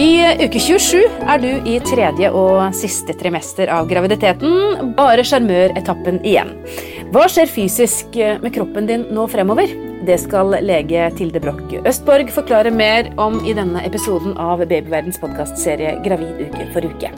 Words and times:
I 0.00 0.24
uke 0.40 0.56
27 0.56 1.02
er 1.28 1.40
du 1.42 1.66
i 1.68 1.74
tredje 1.84 2.30
og 2.32 2.72
siste 2.72 3.12
trimester 3.20 3.68
av 3.68 3.90
graviditeten. 3.90 4.94
Bare 4.96 5.24
sjarmøretappen 5.26 6.22
igjen. 6.24 6.54
Hva 7.12 7.26
skjer 7.28 7.50
fysisk 7.52 8.16
med 8.16 8.54
kroppen 8.54 8.88
din 8.88 9.04
nå 9.12 9.26
fremover? 9.28 9.68
Det 10.08 10.16
skal 10.18 10.56
lege 10.64 11.10
Tilde 11.18 11.42
Broch 11.44 11.76
Østborg 11.84 12.32
forklare 12.32 12.72
mer 12.72 13.12
om 13.20 13.42
i 13.44 13.52
denne 13.54 13.84
episoden 13.84 14.32
av 14.40 14.64
Babyverdens 14.64 15.20
podkastserie 15.20 15.98
Gravid 16.06 16.40
uke 16.48 16.70
for 16.72 16.88
uke. 16.88 17.12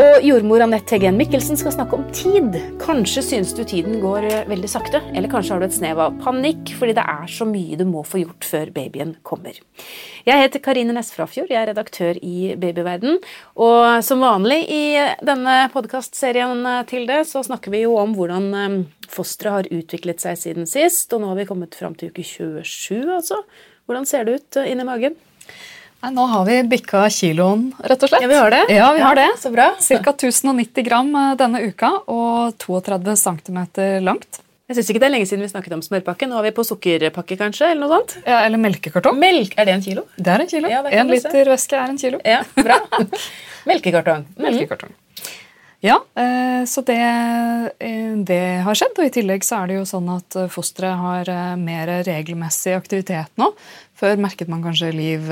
Og 0.00 0.22
jordmor 0.24 0.62
Anette 0.64 0.94
Heggen 0.94 1.18
Mikkelsen 1.18 1.58
skal 1.60 1.74
snakke 1.74 1.98
om 1.98 2.04
tid. 2.14 2.54
Kanskje 2.80 3.20
synes 3.26 3.50
du 3.52 3.60
tiden 3.68 3.98
går 4.00 4.24
eh, 4.30 4.46
veldig 4.48 4.68
sakte, 4.70 5.02
eller 5.12 5.28
kanskje 5.28 5.52
har 5.52 5.60
du 5.60 5.66
et 5.66 5.74
snev 5.76 6.00
av 6.00 6.14
panikk 6.22 6.70
fordi 6.78 6.94
det 6.96 7.04
er 7.04 7.26
så 7.28 7.44
mye 7.48 7.76
du 7.76 7.82
må 7.88 8.00
få 8.06 8.22
gjort 8.22 8.46
før 8.48 8.70
babyen 8.72 9.12
kommer. 9.26 9.58
Jeg 10.24 10.40
heter 10.40 10.62
Karine 10.64 10.94
Næss 10.96 11.10
Frafjord, 11.12 11.50
jeg 11.52 11.58
er 11.60 11.68
redaktør 11.72 12.16
i 12.16 12.54
Babyverden. 12.60 13.18
Og 13.60 14.00
som 14.06 14.24
vanlig 14.24 14.62
i 14.72 14.84
denne 15.26 15.58
podkastserien 15.74 16.64
eh, 16.70 16.84
til 16.88 17.04
det, 17.10 17.26
så 17.28 17.44
snakker 17.44 17.74
vi 17.74 17.82
jo 17.82 17.98
om 18.00 18.14
hvordan 18.16 18.48
eh, 18.56 18.78
fosteret 19.10 19.58
har 19.58 19.82
utviklet 19.82 20.24
seg 20.24 20.38
siden 20.40 20.70
sist. 20.70 21.12
Og 21.12 21.20
nå 21.20 21.34
har 21.34 21.42
vi 21.42 21.48
kommet 21.50 21.76
fram 21.76 21.98
til 21.98 22.14
uke 22.14 22.24
27, 22.24 23.04
altså. 23.18 23.42
Hvordan 23.84 24.08
ser 24.08 24.24
det 24.24 24.38
ut 24.38 24.62
inni 24.64 24.88
magen? 24.88 25.20
Nei, 26.00 26.10
nå 26.16 26.22
har 26.30 26.46
vi 26.48 26.54
bikka 26.64 27.02
kiloen, 27.12 27.66
rett 27.84 28.04
og 28.06 28.08
slett. 28.08 28.22
Ja, 28.24 28.28
vi 28.30 28.36
har 28.40 28.54
det. 28.54 28.60
Ja, 28.72 28.86
vi 28.96 29.02
har 29.04 29.18
det. 29.18 29.26
Så 29.36 29.50
bra. 29.52 29.66
Ca. 29.76 30.14
1090 30.14 30.86
gram 30.86 31.10
eh, 31.12 31.32
denne 31.36 31.60
uka 31.68 31.90
og 32.08 32.54
32 32.62 33.16
cm 33.20 33.58
langt. 34.06 34.40
Jeg 34.70 34.78
synes 34.78 34.90
ikke 34.92 35.02
det 35.02 35.08
er 35.10 35.12
lenge 35.12 35.26
siden 35.26 35.42
vi 35.44 35.50
snakket 35.50 35.74
om 35.76 35.82
smørpakke. 35.84 36.28
Nå 36.30 36.38
er 36.38 36.46
vi 36.46 36.54
på 36.56 36.64
sukkerpakke, 36.64 37.36
kanskje? 37.36 37.72
Eller 37.72 37.82
noe 37.82 37.98
sånt? 37.98 38.14
Ja, 38.22 38.38
Eller 38.46 38.62
melkekartong. 38.62 39.18
Melk, 39.18 39.56
Er 39.58 39.66
det 39.66 39.74
en 39.74 39.82
kilo? 39.84 40.04
Det 40.16 40.30
er 40.30 40.44
en 40.44 40.50
kilo. 40.52 40.70
Ja, 40.70 40.80
en 41.02 41.10
liter 41.10 41.50
væske 41.50 41.76
er 41.76 41.92
en 41.92 41.98
kilo. 42.00 42.20
Ja, 42.24 42.40
bra. 42.54 42.78
Melkekartong. 43.68 44.24
Mm. 44.38 44.44
Melkekartong. 44.46 44.94
Ja, 45.82 45.98
eh, 46.14 46.62
så 46.70 46.84
det, 46.86 47.00
eh, 47.82 48.14
det 48.30 48.40
har 48.64 48.78
skjedd. 48.78 48.96
Og 48.96 49.10
i 49.10 49.12
tillegg 49.18 49.44
så 49.44 49.58
er 49.58 49.68
det 49.68 49.80
jo 49.80 49.84
sånn 49.90 50.08
at 50.14 50.38
fosteret 50.54 51.02
har 51.02 51.34
mer 51.60 51.92
regelmessig 52.06 52.78
aktivitet 52.78 53.34
nå. 53.42 53.50
Før 54.00 54.16
merket 54.22 54.48
man 54.48 54.62
kanskje 54.64 54.94
liv 54.94 55.28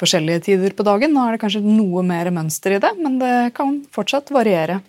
forskjellige 0.00 0.44
tider 0.48 0.74
på 0.76 0.86
dagen. 0.86 1.12
Nå 1.14 1.26
er 1.26 1.36
det 1.36 1.42
kanskje 1.44 1.62
noe 1.64 2.02
mer 2.06 2.32
mønster 2.34 2.76
i 2.76 2.80
det, 2.82 2.94
men 3.00 3.18
det 3.20 3.34
kan 3.56 3.78
fortsatt 3.94 4.32
variere. 4.34 4.80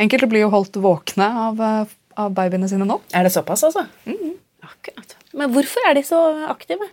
Enkelte 0.00 0.28
blir 0.30 0.44
jo 0.44 0.52
holdt 0.52 0.76
våkne 0.82 1.28
av, 1.48 1.60
eh, 1.60 1.94
av 2.16 2.32
babyene 2.36 2.68
sine 2.68 2.88
nå. 2.88 3.00
Er 3.12 3.24
det 3.24 3.32
såpass, 3.32 3.64
altså? 3.64 3.86
Mhm. 4.06 4.34
Akkurat. 4.66 5.14
Men 5.32 5.52
hvorfor 5.52 5.84
er 5.88 5.94
de 5.94 6.02
så 6.02 6.48
aktive? 6.48 6.88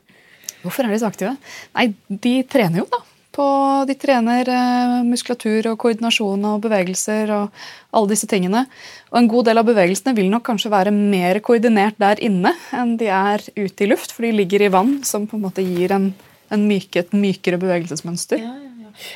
Hvorfor 0.64 0.86
er 0.86 0.94
de 0.94 1.00
så 1.00 1.10
aktive? 1.10 1.38
Nei, 1.76 1.94
de 2.08 2.44
trener 2.44 2.84
jo, 2.84 2.88
da. 2.92 3.00
På, 3.34 3.46
de 3.90 3.96
trener 3.98 4.46
eh, 4.46 5.00
muskulatur 5.08 5.72
og 5.72 5.80
koordinasjon 5.82 6.44
og 6.52 6.60
bevegelser 6.62 7.32
og 7.34 7.64
alle 7.92 8.12
disse 8.12 8.30
tingene. 8.30 8.68
Og 9.10 9.18
en 9.18 9.30
god 9.32 9.48
del 9.50 9.58
av 9.58 9.66
bevegelsene 9.66 10.14
vil 10.16 10.30
nok 10.30 10.46
kanskje 10.46 10.70
være 10.70 10.94
mer 10.94 11.40
koordinert 11.42 11.98
der 11.98 12.22
inne 12.22 12.54
enn 12.72 12.94
de 13.00 13.10
er 13.10 13.42
ute 13.58 13.88
i 13.88 13.90
luft, 13.90 14.14
for 14.14 14.28
de 14.28 14.36
ligger 14.38 14.62
i 14.62 14.70
vann, 14.70 15.00
som 15.08 15.26
på 15.26 15.40
en 15.40 15.48
måte 15.48 15.66
gir 15.66 15.96
en, 15.98 16.12
en 16.54 16.68
myke, 16.70 17.04
et 17.04 17.16
mykere 17.18 17.60
bevegelsesmønster. 17.62 18.40
Ja, 18.42 18.54
ja, 18.54 18.70
ja. 18.70 18.70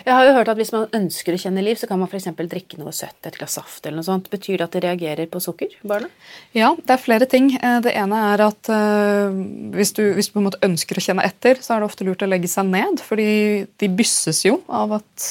Jeg 0.07 0.13
har 0.15 0.25
jo 0.25 0.31
hørt 0.33 0.49
at 0.49 0.57
Hvis 0.57 0.71
man 0.73 0.87
ønsker 0.97 1.35
å 1.35 1.39
kjenne 1.39 1.61
liv, 1.61 1.77
så 1.77 1.85
kan 1.85 1.99
man 2.01 2.09
for 2.09 2.17
eksempel 2.17 2.47
drikke 2.49 2.79
noe 2.81 2.89
søtt, 2.97 3.19
et 3.29 3.37
glass 3.37 3.59
saft 3.59 3.85
eller 3.85 3.99
noe 3.99 4.07
sånt. 4.07 4.29
Betyr 4.33 4.57
det 4.57 4.65
at 4.65 4.77
det 4.77 4.81
reagerer 4.87 5.29
på 5.29 5.41
sukker, 5.43 5.75
barna? 5.85 6.09
Ja, 6.57 6.71
det 6.79 6.95
er 6.95 7.03
flere 7.03 7.27
ting. 7.29 7.51
Eh, 7.61 7.77
Det 7.85 7.93
ene 7.93 8.23
er 8.33 8.45
at 8.47 8.71
eh, 8.73 9.37
hvis, 9.77 9.93
du, 9.93 10.01
hvis 10.17 10.31
du 10.31 10.33
på 10.33 10.41
en 10.41 10.47
måte 10.49 10.63
ønsker 10.65 10.97
å 10.97 11.05
kjenne 11.05 11.27
etter, 11.29 11.61
så 11.61 11.75
er 11.75 11.83
det 11.83 11.91
ofte 11.91 12.07
lurt 12.09 12.25
å 12.25 12.31
legge 12.31 12.49
seg 12.49 12.65
ned, 12.73 13.03
fordi 13.05 13.29
de 13.77 13.91
bysses 14.01 14.41
jo 14.49 14.59
av 14.67 14.97
at, 14.97 15.29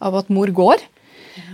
av 0.00 0.16
at 0.22 0.32
mor 0.32 0.48
går. 0.48 0.88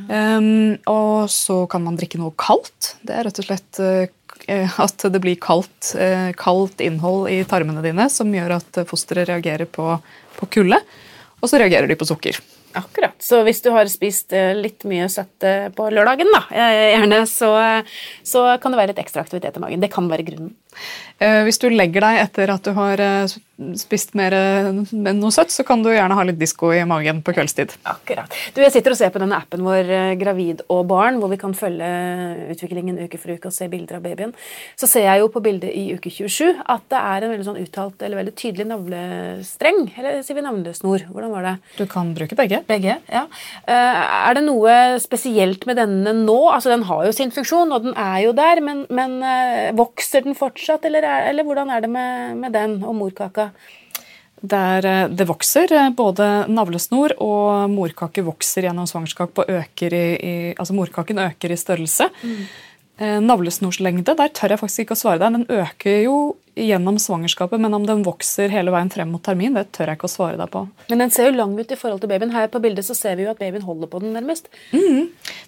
Um, 0.08 0.78
og 0.88 1.28
så 1.30 1.60
kan 1.70 1.82
man 1.84 1.98
drikke 1.98 2.18
noe 2.18 2.32
kaldt. 2.40 2.94
Det 3.04 3.12
er 3.14 3.26
rett 3.28 3.38
og 3.42 3.46
slett 3.50 3.78
eh, 3.82 4.08
at 4.48 5.04
det 5.12 5.20
blir 5.22 5.38
kaldt, 5.40 5.94
eh, 6.00 6.30
kaldt 6.38 6.80
innhold 6.84 7.28
i 7.32 7.42
tarmene 7.48 7.84
dine 7.84 8.08
som 8.12 8.32
gjør 8.32 8.58
at 8.58 8.82
fosteret 8.88 9.28
reagerer 9.28 9.68
på, 9.70 9.96
på 10.38 10.50
kulde. 10.58 10.80
Og 11.38 11.50
så 11.50 11.60
reagerer 11.60 11.86
de 11.90 11.98
på 11.98 12.08
sukker. 12.08 12.40
Akkurat. 12.76 13.14
Så 13.22 13.40
hvis 13.46 13.62
du 13.64 13.70
har 13.72 13.88
spist 13.90 14.32
eh, 14.36 14.52
litt 14.56 14.84
mye 14.88 15.08
søtt 15.10 15.44
eh, 15.46 15.68
på 15.74 15.88
lørdagen, 15.92 16.28
da, 16.34 16.42
eh, 16.52 16.92
gjerne, 16.92 17.22
så, 17.30 17.50
så 18.26 18.44
kan 18.60 18.74
det 18.74 18.80
være 18.80 18.92
litt 18.92 19.02
ekstra 19.02 19.24
aktivitet 19.24 19.56
i 19.56 19.62
magen. 19.62 19.82
Det 19.82 19.92
kan 19.92 20.10
være 20.10 20.26
grunnen. 20.26 20.52
Eh, 21.18 21.42
Hvis 21.48 21.58
du 21.58 21.68
legger 21.70 22.04
deg 22.04 22.20
etter 22.22 22.50
at 22.54 22.62
du 22.62 22.72
har 22.76 23.00
eh, 23.02 23.26
spist 23.74 24.12
mer 24.14 24.34
eh, 24.36 24.68
enn 24.70 25.18
noe 25.18 25.32
søtt, 25.34 25.50
så 25.50 25.64
kan 25.66 25.80
du 25.82 25.88
gjerne 25.90 26.14
ha 26.14 26.22
litt 26.28 26.38
disko 26.38 26.70
i 26.76 26.84
magen 26.86 27.24
på 27.26 27.34
kveldstid. 27.34 27.72
Akkurat. 27.90 28.30
Du, 28.54 28.60
Jeg 28.62 28.70
sitter 28.76 28.94
og 28.94 28.98
ser 29.00 29.10
på 29.10 29.18
denne 29.18 29.34
appen 29.40 29.64
vår 29.66 29.90
eh, 29.90 30.12
Gravid 30.20 30.62
og 30.70 30.84
barn, 30.92 31.18
hvor 31.18 31.32
vi 31.32 31.40
kan 31.40 31.56
følge 31.58 31.88
utviklingen 32.54 33.00
uke 33.02 33.18
for 33.18 33.34
uke 33.34 33.50
og 33.50 33.56
se 33.56 33.66
bilder 33.72 33.98
av 33.98 34.04
babyen. 34.06 34.34
Så 34.78 34.86
ser 34.86 35.08
jeg 35.08 35.24
jo 35.24 35.30
på 35.34 35.42
bildet 35.42 35.74
i 35.74 35.88
uke 35.98 36.12
27 36.12 36.62
at 36.70 36.86
det 36.94 37.00
er 37.00 37.26
en 37.26 37.34
veldig 37.34 37.48
sånn 37.48 37.58
uttalt, 37.64 37.98
eller 38.06 38.20
veldig 38.22 38.36
tydelig 38.38 38.68
navlestreng. 38.70 39.80
Eller 39.98 40.22
sier 40.22 40.38
vi 40.38 40.46
navlesnor? 40.46 41.08
Hvordan 41.10 41.34
var 41.34 41.48
det? 41.48 41.54
Du 41.80 41.84
kan 41.90 42.14
bruke 42.14 42.38
begge. 42.38 42.62
Begge, 42.70 42.98
ja. 43.10 43.24
Eh, 43.66 44.04
Er 44.28 44.38
det 44.38 44.44
noe 44.46 45.00
spesielt 45.02 45.66
med 45.66 45.80
denne 45.82 46.14
nå? 46.14 46.38
Altså, 46.52 46.70
Den 46.76 46.86
har 46.86 47.04
jo 47.08 47.12
sin 47.16 47.34
funksjon, 47.34 47.74
og 47.74 47.82
den 47.90 47.98
er 47.98 48.22
jo 48.28 48.32
der, 48.38 48.62
men, 48.62 48.86
men 48.94 49.18
eh, 49.26 49.72
vokser 49.74 50.22
den 50.22 50.38
fortsatt, 50.38 50.66
eller, 50.76 51.02
er, 51.02 51.28
eller 51.30 51.44
hvordan 51.44 51.70
er 51.70 51.80
det 51.80 51.90
med, 51.90 52.36
med 52.36 52.52
den 52.52 52.82
og 52.84 52.94
morkaka? 52.98 53.50
Det, 54.38 54.58
er, 54.58 54.86
eh, 54.86 55.08
det 55.10 55.26
vokser. 55.26 55.72
eh, 55.72 55.90
Både 55.90 56.46
navlesnor 56.52 57.16
og 57.24 57.70
morkake 57.72 58.22
vokser 58.26 58.68
gjennom 58.68 58.86
svangerskap 58.86 59.38
og 59.38 59.50
øker 59.50 59.94
i, 59.94 60.06
i 60.18 60.34
altså 60.54 60.76
morkaken 60.76 61.18
øker 61.18 61.52
i 61.52 61.58
størrelse. 61.58 62.10
Mm. 62.22 62.42
Navlesnorslengde 62.98 64.16
der 64.18 64.30
tør 64.34 64.50
jeg 64.50 64.58
faktisk 64.58 64.82
ikke 64.82 64.96
å 64.96 64.98
svare 64.98 65.20
deg. 65.22 65.36
Den 65.36 65.60
øker 65.62 66.00
jo 66.02 66.14
gjennom 66.58 66.98
svangerskapet, 67.00 67.60
men 67.62 67.74
om 67.76 67.86
den 67.86 68.02
vokser 68.06 68.50
hele 68.52 68.72
veien 68.74 68.90
frem 68.92 69.10
mot 69.12 69.22
termin, 69.24 69.54
det 69.56 69.68
tør 69.76 69.92
jeg 69.92 69.98
ikke 69.98 70.08
å 70.08 70.12
svare 70.12 70.38
deg 70.40 70.50
på. 70.52 70.64
Men 70.90 71.04
den 71.04 71.12
ser 71.14 71.30
jo 71.30 71.36
lang 71.38 71.54
ut 71.58 71.72
i 71.72 71.78
forhold 71.78 72.02
til 72.02 72.10
babyen. 72.10 72.34
Her 72.34 72.50
på 72.52 72.62
bildet 72.62 72.86
så 72.86 72.96
ser 72.98 73.18
vi 73.18 73.26
jo 73.26 73.32
at 73.32 73.40
babyen 73.40 73.66
holder 73.66 73.90
på 73.90 74.02
den 74.02 74.14
nærmest. 74.16 74.50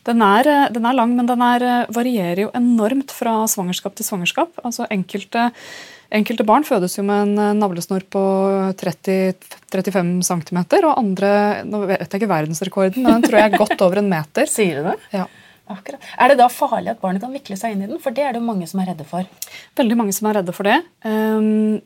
Den 0.07 0.25
er, 0.25 0.49
eh, 0.49 0.69
den 0.73 0.87
er 0.87 0.97
lang, 0.97 1.15
men 1.17 1.27
den 1.27 1.43
er, 1.43 1.63
eh, 1.63 1.87
varierer 1.93 2.45
jo 2.47 2.51
enormt 2.55 3.11
fra 3.11 3.45
svangerskap 3.47 3.95
til 3.95 4.07
svangerskap. 4.07 4.53
Altså 4.65 4.87
enkelte, 4.91 5.51
enkelte 6.11 6.47
barn 6.47 6.65
fødes 6.65 6.97
jo 6.97 7.05
med 7.05 7.29
en 7.29 7.39
eh, 7.39 7.59
navlesnor 7.59 8.07
på 8.11 8.25
30-35 8.81 10.23
cm, 10.23 10.59
og 10.85 10.99
andre 10.99 11.65
Nå 11.65 11.87
vet 11.87 12.09
jeg 12.09 12.21
ikke 12.21 12.35
verdensrekorden, 12.35 13.03
men 13.03 13.21
den 13.21 13.29
tror 13.29 13.39
jeg 13.39 13.53
er 13.53 13.59
godt 13.59 13.83
over 13.83 13.99
en 13.99 14.11
meter. 14.11 14.47
Sier 14.57 14.81
du 14.81 14.91
det? 14.91 14.99
Ja. 15.13 15.27
Akkurat. 15.71 16.03
Er 16.19 16.33
det 16.33 16.41
da 16.41 16.49
farlig 16.51 16.95
at 16.95 17.03
barnet 17.03 17.23
kan 17.23 17.33
vikle 17.35 17.59
seg 17.59 17.77
inn 17.77 17.85
i 17.85 17.91
den? 17.91 18.01
For 18.03 18.15
det 18.15 18.27
er 18.27 18.35
det 18.35 18.43
jo 18.43 18.49
mange 18.49 18.67
som 18.71 18.83
er 18.83 18.91
redde 18.93 19.07
for. 19.07 19.29
Veldig 19.79 19.99
mange 19.99 20.15
som 20.17 20.29
er 20.31 20.41
redde 20.41 20.55
for 20.57 20.67
det. 20.67 20.81
Um, 21.07 21.79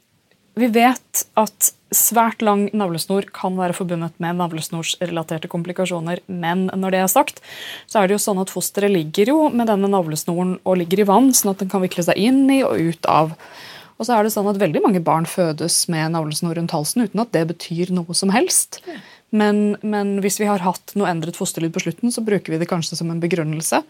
vi 0.54 0.68
vet 0.70 1.24
at 1.38 1.72
svært 1.94 2.42
lang 2.42 2.66
navlesnor 2.74 3.26
kan 3.34 3.56
være 3.58 3.74
forbundet 3.76 4.16
med 4.22 4.38
navlesnorsrelaterte 4.38 5.50
komplikasjoner. 5.50 6.22
Men 6.30 6.66
når 6.72 6.94
det 6.94 7.02
er 7.02 7.12
sagt, 7.12 7.42
så 7.90 8.00
er 8.00 8.08
det 8.08 8.16
jo 8.16 8.24
sånn 8.24 8.42
at 8.42 8.52
fosteret 8.54 8.94
ligger 8.94 9.34
jo 9.34 9.38
med 9.50 9.68
denne 9.70 9.90
navlesnoren 9.90 10.56
og 10.62 10.80
ligger 10.80 11.02
i 11.02 11.08
vann, 11.10 11.32
sånn 11.34 11.54
at 11.54 11.62
den 11.62 11.72
kan 11.72 11.84
vikle 11.84 12.06
seg 12.06 12.18
inn 12.20 12.44
i 12.54 12.62
og 12.66 12.94
ut 12.94 13.10
av. 13.10 13.34
Og 13.94 14.06
så 14.06 14.16
er 14.16 14.26
det 14.26 14.34
sånn 14.34 14.48
at 14.50 14.58
veldig 14.62 14.82
mange 14.82 15.02
barn 15.04 15.26
fødes 15.28 15.84
med 15.92 16.14
navlesnor 16.14 16.56
rundt 16.58 16.74
halsen 16.74 17.06
uten 17.06 17.22
at 17.22 17.34
det 17.34 17.44
betyr 17.52 17.94
noe 17.94 18.16
som 18.16 18.32
helst. 18.34 18.80
Men, 19.34 19.76
men 19.82 20.18
hvis 20.22 20.38
vi 20.38 20.46
har 20.46 20.62
hatt 20.62 20.94
noe 20.98 21.10
endret 21.10 21.38
fosterlyd 21.38 21.74
på 21.74 21.82
slutten, 21.82 22.12
så 22.14 22.22
bruker 22.24 22.54
vi 22.54 22.60
det 22.60 22.70
kanskje 22.70 23.00
som 23.00 23.10
en 23.10 23.22
begrunnelse. 23.22 23.82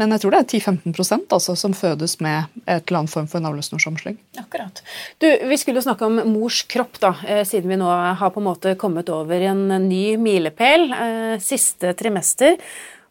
Men 0.00 0.10
jeg 0.10 0.24
tror 0.24 0.34
det 0.34 0.40
er 0.40 0.48
10-15% 0.58 1.34
altså, 1.36 1.54
som 1.58 1.74
fødes 1.76 2.16
med 2.24 2.48
et 2.64 2.82
eller 2.88 3.04
annet 3.04 3.12
form 3.12 3.28
for 3.30 3.44
navlesnorsomsling. 3.44 4.16
Akkurat. 4.40 4.82
Du, 5.22 5.28
Vi 5.28 5.58
skulle 5.60 5.78
jo 5.78 5.86
snakke 5.86 6.08
om 6.08 6.18
mors 6.32 6.64
kropp, 6.70 6.98
da, 7.02 7.14
eh, 7.28 7.44
siden 7.46 7.70
vi 7.70 7.78
nå 7.78 7.92
har 8.18 8.34
på 8.34 8.42
en 8.42 8.48
måte 8.48 8.74
kommet 8.80 9.12
over 9.14 9.46
en 9.52 9.68
ny 9.86 10.16
milepæl. 10.18 10.90
Eh, 10.90 11.38
siste 11.42 11.94
trimester. 11.94 12.58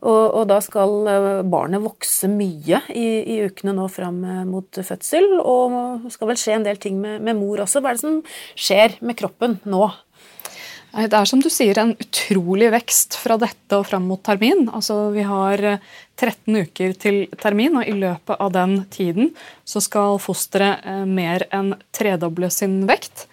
Og, 0.04 0.24
og 0.36 0.50
da 0.52 0.60
skal 0.60 1.08
eh, 1.08 1.42
barnet 1.48 1.86
vokse 1.86 2.28
mye 2.28 2.84
i, 2.92 3.08
i 3.32 3.40
ukene 3.48 3.78
nå 3.78 3.88
fram 3.88 4.20
mot 4.50 4.84
fødsel. 4.84 5.38
Og 5.40 6.12
skal 6.12 6.34
vel 6.34 6.42
skje 6.42 6.58
en 6.60 6.68
del 6.68 6.84
ting 6.84 7.00
med, 7.00 7.22
med 7.24 7.40
mor 7.40 7.64
også. 7.64 7.80
Hva 7.80 7.94
er 7.94 8.02
det 8.02 8.04
som 8.04 8.20
skjer 8.60 9.00
med 9.00 9.16
kroppen 9.24 9.62
nå? 9.64 9.88
Det 10.94 11.18
er 11.18 11.26
som 11.26 11.42
du 11.42 11.50
sier, 11.50 11.78
en 11.82 11.96
utrolig 11.98 12.70
vekst 12.76 13.16
fra 13.18 13.34
dette 13.42 13.78
og 13.80 13.88
fram 13.90 14.06
mot 14.06 14.22
termin. 14.22 14.68
Altså, 14.70 15.10
Vi 15.16 15.24
har 15.26 15.64
eh, 15.66 15.86
13 16.22 16.60
uker 16.68 16.94
til 17.02 17.24
termin, 17.42 17.80
og 17.82 17.88
i 17.90 17.96
løpet 17.98 18.38
av 18.38 18.52
den 18.54 18.84
tiden 18.94 19.32
så 19.66 19.82
skal 19.82 20.20
fosteret 20.22 20.86
eh, 20.86 21.06
mer 21.10 21.48
enn 21.50 21.74
tredoble 21.98 22.52
sin 22.54 22.84
vekt. 22.90 23.26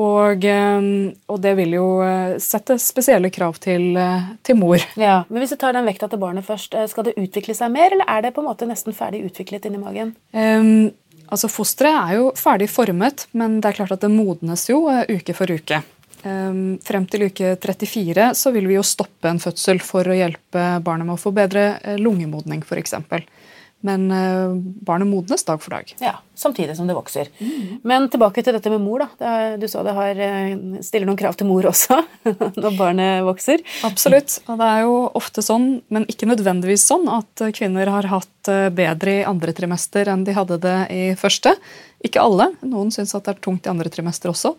Og, 0.00 0.44
eh, 0.44 0.88
og 1.32 1.40
det 1.40 1.54
vil 1.58 1.72
jo 1.78 1.86
eh, 2.04 2.34
sette 2.42 2.76
spesielle 2.80 3.30
krav 3.32 3.56
til, 3.64 3.94
eh, 3.96 4.34
til 4.44 4.58
mor. 4.60 4.84
Ja, 5.00 5.22
men 5.30 5.40
Hvis 5.40 5.54
du 5.54 5.60
tar 5.60 5.72
den 5.76 5.88
vekta 5.88 6.08
til 6.08 6.20
barnet 6.20 6.44
først, 6.44 6.76
eh, 6.76 6.88
skal 6.92 7.08
det 7.08 7.16
utvikle 7.16 7.56
seg 7.56 7.72
mer, 7.72 7.94
eller 7.96 8.08
er 8.08 8.26
det 8.26 8.34
på 8.36 8.44
en 8.44 8.50
måte 8.50 8.68
nesten 8.68 8.96
ferdig 8.96 9.24
utviklet 9.24 9.64
inni 9.64 9.80
magen? 9.80 10.12
Um, 10.36 10.92
altså 11.32 11.48
Fosteret 11.48 11.96
er 11.96 12.20
jo 12.20 12.28
ferdig 12.36 12.68
formet, 12.68 13.24
men 13.32 13.62
det 13.62 13.72
er 13.72 13.80
klart 13.80 13.96
at 13.96 14.04
det 14.04 14.12
modnes 14.12 14.68
jo 14.68 14.84
eh, 14.92 15.08
uke 15.08 15.36
for 15.36 15.48
uke. 15.48 15.80
Um, 16.20 16.76
frem 16.84 17.06
til 17.08 17.30
uke 17.30 17.54
34 17.56 18.26
så 18.36 18.50
vil 18.52 18.66
vi 18.68 18.76
jo 18.76 18.84
stoppe 18.84 19.30
en 19.30 19.40
fødsel 19.40 19.78
for 19.80 20.04
å 20.04 20.16
hjelpe 20.16 20.64
barnet 20.84 21.08
med 21.08 21.16
å 21.16 21.20
få 21.20 21.32
bedre 21.32 21.78
eh, 21.80 21.96
lungemodning 21.96 22.60
f.eks. 22.66 22.92
Men 23.86 24.10
uh, 24.12 24.56
barnet 24.84 25.08
modnes 25.08 25.46
dag 25.48 25.62
for 25.62 25.72
dag. 25.76 25.94
Ja, 26.04 26.18
Samtidig 26.40 26.76
som 26.76 26.86
det 26.88 26.96
vokser. 26.96 27.28
Mm. 27.36 27.80
Men 27.84 28.06
tilbake 28.08 28.40
til 28.40 28.54
dette 28.56 28.70
med 28.72 28.80
mor. 28.80 29.02
da. 29.18 29.56
Du 29.60 29.66
sa 29.68 29.82
det 29.84 29.92
har, 29.92 30.16
eh, 30.16 30.54
stiller 30.80 31.04
noen 31.04 31.18
krav 31.20 31.36
til 31.36 31.50
mor 31.50 31.68
også 31.68 31.98
når 32.62 32.78
barnet 32.78 33.26
vokser. 33.26 33.60
Absolutt. 33.84 34.38
Og 34.48 34.56
det 34.56 34.68
er 34.72 34.86
jo 34.86 34.94
ofte 35.20 35.44
sånn, 35.44 35.68
men 35.92 36.08
ikke 36.08 36.30
nødvendigvis 36.30 36.86
sånn, 36.88 37.04
at 37.12 37.44
kvinner 37.52 37.92
har 37.92 38.08
hatt 38.08 38.48
bedre 38.72 39.18
i 39.18 39.26
andre 39.28 39.52
trimester 39.52 40.08
enn 40.08 40.24
de 40.24 40.32
hadde 40.32 40.56
det 40.64 40.78
i 40.96 41.02
første. 41.20 41.52
Ikke 42.00 42.22
alle. 42.24 42.46
Noen 42.64 42.88
syns 42.94 43.12
at 43.12 43.26
det 43.26 43.34
er 43.34 43.42
tungt 43.44 43.68
i 43.68 43.72
andre 43.72 43.92
trimester 43.92 44.32
også. 44.32 44.54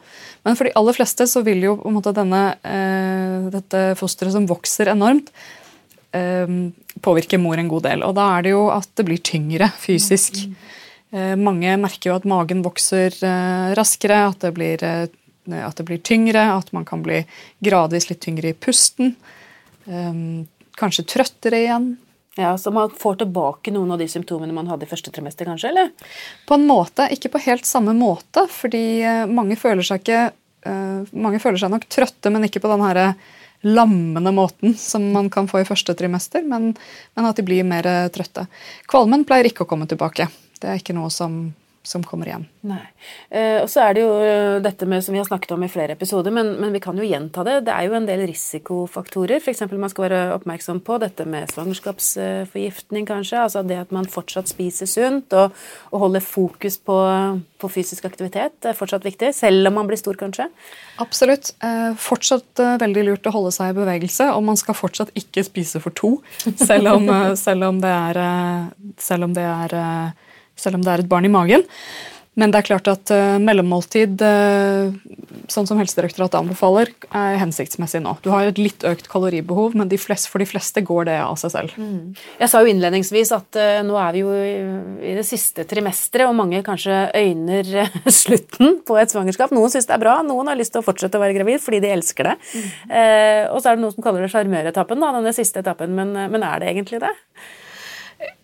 Men 0.46 0.58
for 0.60 0.70
de 0.70 0.76
aller 0.78 0.98
fleste 1.00 1.26
så 1.26 1.42
vil 1.46 1.66
jo 1.66 1.80
på 1.80 1.90
en 1.90 1.98
måte 1.98 2.14
denne, 2.14 2.44
eh, 2.62 3.50
dette 3.58 3.82
fosteret 3.98 4.36
som 4.36 4.46
vokser 4.46 4.94
enormt, 4.94 5.34
eh, 6.16 6.48
påvirke 7.02 7.40
mor 7.42 7.60
en 7.60 7.72
god 7.72 7.88
del. 7.88 8.04
Og 8.08 8.16
da 8.18 8.28
er 8.38 8.46
det 8.46 8.54
jo 8.54 8.68
at 8.74 8.90
det 8.98 9.08
blir 9.08 9.22
tyngre 9.24 9.72
fysisk. 9.82 10.44
Eh, 11.12 11.36
mange 11.36 11.74
merker 11.80 12.12
jo 12.12 12.18
at 12.20 12.28
magen 12.30 12.64
vokser 12.66 13.12
eh, 13.12 13.74
raskere, 13.78 14.22
at 14.30 14.46
det, 14.46 14.54
blir, 14.56 14.84
eh, 14.84 15.10
at 15.58 15.80
det, 15.80 15.88
blir, 15.88 16.00
tyngre, 16.04 16.46
at 16.56 16.72
man 16.76 16.88
kan 16.88 17.04
bli 17.04 17.24
gradvis 17.64 18.10
litt 18.12 18.22
tyngre 18.24 18.54
i 18.54 18.58
pusten. 18.58 19.16
Eh, 19.88 20.24
kanskje 20.80 21.08
trøttere 21.18 21.66
igjen. 21.66 21.92
Ja, 22.40 22.56
Så 22.58 22.72
man 22.72 22.94
får 22.96 23.18
tilbake 23.20 23.74
noen 23.76 23.92
av 23.92 24.00
de 24.00 24.08
symptomene 24.08 24.56
man 24.56 24.70
hadde 24.72 24.88
i 24.88 24.90
første 24.90 25.12
trimester, 25.12 25.50
kanskje? 25.50 25.74
eller? 25.74 25.90
På 26.48 26.56
en 26.56 26.64
måte, 26.64 27.10
ikke 27.12 27.34
på 27.34 27.42
helt 27.44 27.68
samme 27.68 27.92
måte, 27.92 28.46
fordi 28.48 29.04
mange 29.28 29.60
føler 29.60 29.84
seg 29.84 30.04
ikke 30.04 30.30
Mange 30.62 31.40
føler 31.42 31.58
seg 31.58 31.72
nok 31.74 31.88
trøtte, 31.90 32.30
men 32.30 32.44
ikke 32.46 32.60
på 32.62 32.70
den 32.70 32.84
herre 32.86 33.06
lammende 33.62 34.34
måten 34.34 34.76
som 34.78 35.06
man 35.14 35.30
kan 35.34 35.50
få 35.50 35.62
i 35.62 35.68
første 35.68 35.94
trimester, 35.98 36.46
men, 36.48 36.72
men 37.16 37.30
at 37.30 37.38
de 37.38 37.46
blir 37.46 37.68
mer 37.68 37.88
trøtte. 38.14 38.48
Kvalmen 38.90 39.26
pleier 39.28 39.52
ikke 39.52 39.66
å 39.66 39.70
komme 39.70 39.90
tilbake. 39.90 40.30
Det 40.62 40.70
er 40.70 40.82
ikke 40.82 40.98
noe 40.98 41.12
som 41.14 41.44
som 41.84 42.04
kommer 42.06 42.30
igjen. 42.30 42.44
Nei. 42.70 42.84
Eh, 43.34 43.58
og 43.64 43.70
så 43.72 43.82
er 43.88 43.96
det 43.98 44.04
jo 44.04 44.10
eh, 44.22 44.60
dette 44.62 44.86
med, 44.86 45.02
som 45.02 45.16
vi 45.16 45.22
har 45.22 45.26
snakket 45.26 45.56
om 45.56 45.64
i 45.66 45.70
flere 45.72 45.96
episoder, 45.98 46.34
men, 46.34 46.54
men, 46.62 46.70
vi 46.76 46.82
kan 46.84 46.98
jo 46.98 47.08
gjenta 47.08 47.42
det. 47.48 47.56
Det 47.66 47.74
er 47.74 47.88
jo 47.88 47.96
en 47.98 48.06
del 48.06 48.22
risikofaktorer. 48.30 49.42
F.eks. 49.42 49.64
man 49.72 49.90
skal 49.90 50.06
være 50.06 50.20
oppmerksom 50.36 50.84
på 50.86 51.00
dette 51.02 51.26
med 51.26 51.50
svangerskapsforgiftning, 51.56 53.10
kanskje. 53.10 53.42
Altså 53.42 53.66
det 53.66 53.82
at 53.82 53.96
man 53.96 54.10
fortsatt 54.10 54.52
spiser 54.52 54.90
sunt 54.90 55.34
og, 55.34 55.58
og 55.90 56.06
holder 56.06 56.26
fokus 56.26 56.78
på, 56.78 57.00
på, 57.58 57.74
fysisk 57.74 58.06
aktivitet. 58.12 58.60
Er 58.62 58.78
fortsatt 58.78 59.08
viktig, 59.08 59.34
selv 59.38 59.74
om 59.74 59.80
man 59.82 59.90
blir 59.90 59.98
stor, 59.98 60.20
kanskje. 60.22 60.52
Absolutt. 61.02 61.56
Eh, 61.66 61.92
fortsatt 61.98 62.62
eh, 62.62 62.78
veldig 62.82 63.10
lurt 63.10 63.26
å 63.26 63.34
holde 63.40 63.58
seg 63.58 63.74
i 63.74 63.80
bevegelse, 63.82 64.30
og 64.36 64.46
man 64.54 64.60
skal 64.60 64.78
fortsatt 64.78 65.16
ikke 65.18 65.50
spise 65.50 65.82
for 65.82 65.98
to, 65.98 66.20
selv 66.62 66.94
om, 66.94 67.10
eh, 67.10 67.32
selv 67.48 67.72
om 67.74 67.82
det 67.82 67.96
er, 68.12 68.26
selv 69.02 69.32
om 69.32 69.34
det 69.34 69.50
er 69.50 69.82
selv 70.62 70.80
om 70.80 70.86
det 70.86 70.94
er 70.94 71.04
et 71.04 71.12
barn 71.12 71.28
i 71.28 71.34
magen. 71.34 71.66
Men 72.40 72.54
det 72.54 72.62
er 72.62 72.68
klart 72.70 72.88
at 72.88 73.12
uh, 73.12 73.36
mellommåltid, 73.44 74.22
uh, 74.24 74.94
sånn 75.52 75.68
som 75.68 75.80
Helsedirektoratet 75.82 76.38
anbefaler, 76.40 76.94
er 77.12 77.36
hensiktsmessig 77.42 78.00
nå. 78.06 78.14
Du 78.24 78.30
har 78.32 78.48
et 78.48 78.62
litt 78.62 78.86
økt 78.88 79.10
kaloribehov, 79.12 79.76
men 79.76 79.92
de 79.92 80.00
flest, 80.00 80.30
for 80.32 80.40
de 80.40 80.48
fleste 80.48 80.80
går 80.88 81.10
det 81.10 81.18
av 81.26 81.36
seg 81.42 81.52
selv. 81.52 81.76
Mm. 81.76 82.16
Jeg 82.40 82.52
sa 82.54 82.62
jo 82.64 82.72
innledningsvis 82.72 83.34
at 83.36 83.60
uh, 83.60 83.82
nå 83.84 84.00
er 84.00 84.16
vi 84.16 84.24
jo 84.24 84.32
i, 84.32 85.16
det 85.18 85.28
siste 85.28 85.68
trimesteret, 85.68 86.30
og 86.30 86.38
mange 86.40 86.64
kanskje 86.64 87.04
øyner 87.20 87.92
slutten 88.22 88.80
på 88.88 88.96
et 89.02 89.12
svangerskap. 89.12 89.52
Noen 89.52 89.74
syns 89.74 89.90
det 89.92 89.98
er 89.98 90.06
bra, 90.06 90.22
noen 90.24 90.54
har 90.54 90.60
lyst 90.60 90.72
til 90.78 90.86
å 90.86 90.88
fortsette 90.88 91.20
å 91.20 91.26
være 91.26 91.36
gravid 91.36 91.60
fordi 91.62 91.82
de 91.84 91.92
elsker 91.92 92.32
det. 92.32 92.38
Mm. 92.52 92.68
og 93.52 93.60
så 93.60 93.72
er 93.72 93.76
det 93.76 93.84
noen 93.84 93.94
som 93.94 94.04
kaller 94.06 94.24
det 94.24 94.32
sjarmøretappen, 94.32 95.04
denne 95.04 95.34
siste 95.36 95.60
etappen, 95.62 95.92
men, 95.98 96.16
men 96.32 96.46
er 96.48 96.64
det 96.64 96.72
egentlig 96.72 97.02
det? 97.04 97.12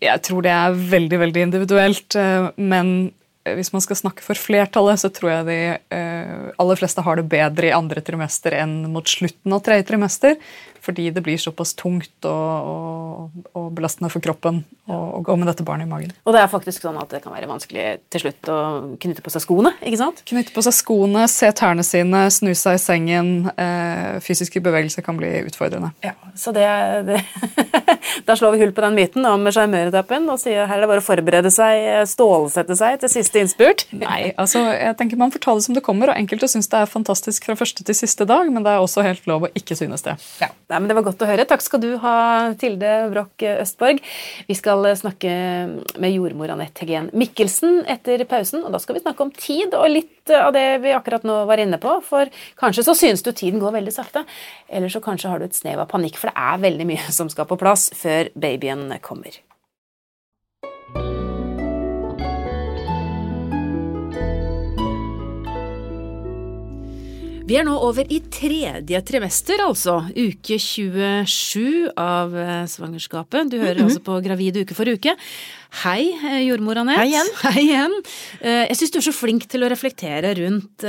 Jeg 0.02 0.22
tror 0.26 0.44
det 0.46 0.52
er 0.54 0.82
veldig 0.96 1.22
veldig 1.24 1.46
individuelt, 1.48 2.16
eh, 2.18 2.50
men 2.56 3.12
hvis 3.56 3.72
man 3.72 3.82
skal 3.84 3.96
snakke 3.96 4.24
for 4.24 4.38
flertallet, 4.38 5.00
så 5.00 5.10
tror 5.14 5.30
jeg 5.32 5.46
de 5.48 5.58
eh, 5.94 6.48
aller 6.60 6.80
fleste 6.80 7.04
har 7.04 7.18
det 7.18 7.28
bedre 7.30 7.70
i 7.70 7.76
andre 7.76 8.02
trimester 8.04 8.56
enn 8.58 8.80
mot 8.92 9.08
slutten 9.08 9.54
av 9.54 9.62
tredje 9.64 9.86
trimester 9.88 10.36
fordi 10.84 11.08
det 11.14 11.22
blir 11.24 11.40
såpass 11.40 11.74
tungt 11.78 12.28
og, 12.28 12.68
og, 12.72 13.46
og 13.58 13.70
belastende 13.76 14.10
for 14.12 14.24
kroppen 14.24 14.62
å, 14.88 15.20
gå 15.24 15.36
med 15.36 15.50
dette 15.50 15.64
barnet 15.66 15.88
i 15.88 15.90
magen. 15.90 16.12
Og 16.24 16.34
det 16.34 16.42
er 16.42 16.50
faktisk 16.50 16.84
sånn 16.84 16.98
at 17.00 17.10
det 17.12 17.20
kan 17.24 17.34
være 17.34 17.48
vanskelig 17.50 17.86
til 18.12 18.24
slutt 18.24 18.50
å 18.52 18.58
knytte 19.00 19.24
på 19.24 19.32
seg 19.34 19.44
skoene? 19.44 19.74
ikke 19.82 20.00
sant? 20.00 20.22
Knytte 20.28 20.54
på 20.54 20.64
seg 20.64 20.76
skoene, 20.76 21.26
se 21.30 21.50
tærne 21.56 21.84
sine, 21.86 22.24
snu 22.34 22.52
seg 22.56 22.78
i 22.78 22.82
sengen. 22.82 23.32
Eh, 23.58 24.18
fysiske 24.24 24.62
bevegelser 24.64 25.04
kan 25.04 25.18
bli 25.20 25.30
utfordrende. 25.48 25.92
Ja, 26.04 26.14
så 26.38 26.54
det, 26.56 26.66
det 27.08 27.20
Da 28.28 28.36
slår 28.36 28.54
vi 28.54 28.62
hull 28.62 28.72
på 28.76 28.82
den 28.84 28.96
myten 28.96 29.26
om 29.28 29.46
sjarmøretappen 29.52 30.28
og 30.32 30.40
sier 30.40 30.66
her 30.68 30.78
er 30.78 30.84
det 30.84 30.90
bare 30.90 31.02
å 31.02 31.06
forberede 31.06 31.50
seg, 31.52 32.06
stålsette 32.08 32.76
seg 32.78 32.98
til 33.02 33.12
siste 33.12 33.42
innspurt. 33.42 33.86
Nei, 34.02 34.32
altså 34.40 34.62
jeg 34.72 34.96
tenker 35.00 35.20
man 35.20 35.32
får 35.34 35.44
ta 35.44 35.56
det 35.58 35.66
som 35.66 35.76
det 35.76 35.84
kommer, 35.86 36.12
og 36.12 36.20
enkelte 36.20 36.50
syns 36.50 36.70
det 36.72 36.82
er 36.82 36.90
fantastisk 36.90 37.48
fra 37.48 37.56
første 37.58 37.84
til 37.86 37.96
siste 37.96 38.26
dag, 38.28 38.48
men 38.52 38.64
det 38.66 38.74
er 38.74 38.84
også 38.84 39.04
helt 39.06 39.28
lov 39.30 39.48
å 39.48 39.52
ikke 39.58 39.76
synes 39.78 40.04
det. 40.06 40.16
Ja. 40.42 40.50
Nei, 40.68 40.80
men 40.82 40.88
Det 40.90 40.96
var 40.98 41.06
godt 41.06 41.22
å 41.24 41.28
høre. 41.30 41.46
Takk 41.48 41.62
skal 41.64 41.80
du 41.80 41.88
ha, 42.02 42.16
Tilde 42.60 42.90
Broch 43.12 43.44
Østborg. 43.48 44.02
Vi 44.48 44.56
skal 44.58 44.84
snakke 45.00 45.32
med 45.96 46.12
jordmor 46.12 46.52
Anette 46.52 46.84
Hegen 46.84 47.08
Mikkelsen 47.16 47.80
etter 47.88 48.26
pausen. 48.28 48.66
og 48.66 48.76
Da 48.76 48.82
skal 48.82 48.98
vi 48.98 49.04
snakke 49.04 49.24
om 49.24 49.32
tid 49.32 49.72
og 49.72 49.88
litt 49.88 50.28
av 50.28 50.52
det 50.52 50.82
vi 50.84 50.92
akkurat 50.92 51.24
nå 51.24 51.40
var 51.48 51.56
inne 51.62 51.80
på. 51.80 51.96
For 52.04 52.28
kanskje 52.60 52.84
så 52.84 52.94
synes 52.94 53.24
du 53.24 53.32
tiden 53.32 53.62
går 53.64 53.78
veldig 53.80 53.96
sakte, 53.96 54.26
eller 54.68 54.92
så 54.92 55.00
kanskje 55.00 55.32
har 55.32 55.40
du 55.40 55.48
et 55.48 55.56
snev 55.56 55.80
av 55.80 55.88
panikk, 55.88 56.20
for 56.20 56.28
det 56.28 56.36
er 56.36 56.64
veldig 56.68 56.88
mye 56.92 57.12
som 57.16 57.32
skal 57.32 57.48
på 57.48 57.56
plass 57.56 57.88
før 57.96 58.28
babyen 58.36 58.90
kommer. 59.00 59.40
Vi 67.48 67.56
er 67.56 67.64
nå 67.64 67.72
over 67.80 68.04
i 68.12 68.18
tredje 68.28 68.98
trimester, 69.08 69.62
altså. 69.64 70.02
Uke 70.12 70.58
27 70.60 71.86
av 71.96 72.34
eh, 72.36 72.66
svangerskapet. 72.68 73.48
Du 73.48 73.56
hører 73.56 73.78
mm 73.78 73.80
-hmm. 73.80 73.88
altså 73.88 74.00
på 74.04 74.20
Gravid 74.20 74.56
uke 74.56 74.74
for 74.74 74.84
uke. 74.84 75.16
Hei, 75.82 76.12
eh, 76.12 76.44
jordmor 76.44 76.76
Anette. 76.76 77.00
Hei 77.00 77.08
igjen. 77.08 77.30
Hei 77.42 77.62
igjen. 77.62 77.94
Eh, 78.42 78.68
jeg 78.68 78.76
syns 78.76 78.90
du 78.90 78.98
er 78.98 79.06
så 79.08 79.12
flink 79.12 79.48
til 79.48 79.64
å 79.64 79.70
reflektere 79.70 80.34
rundt 80.36 80.84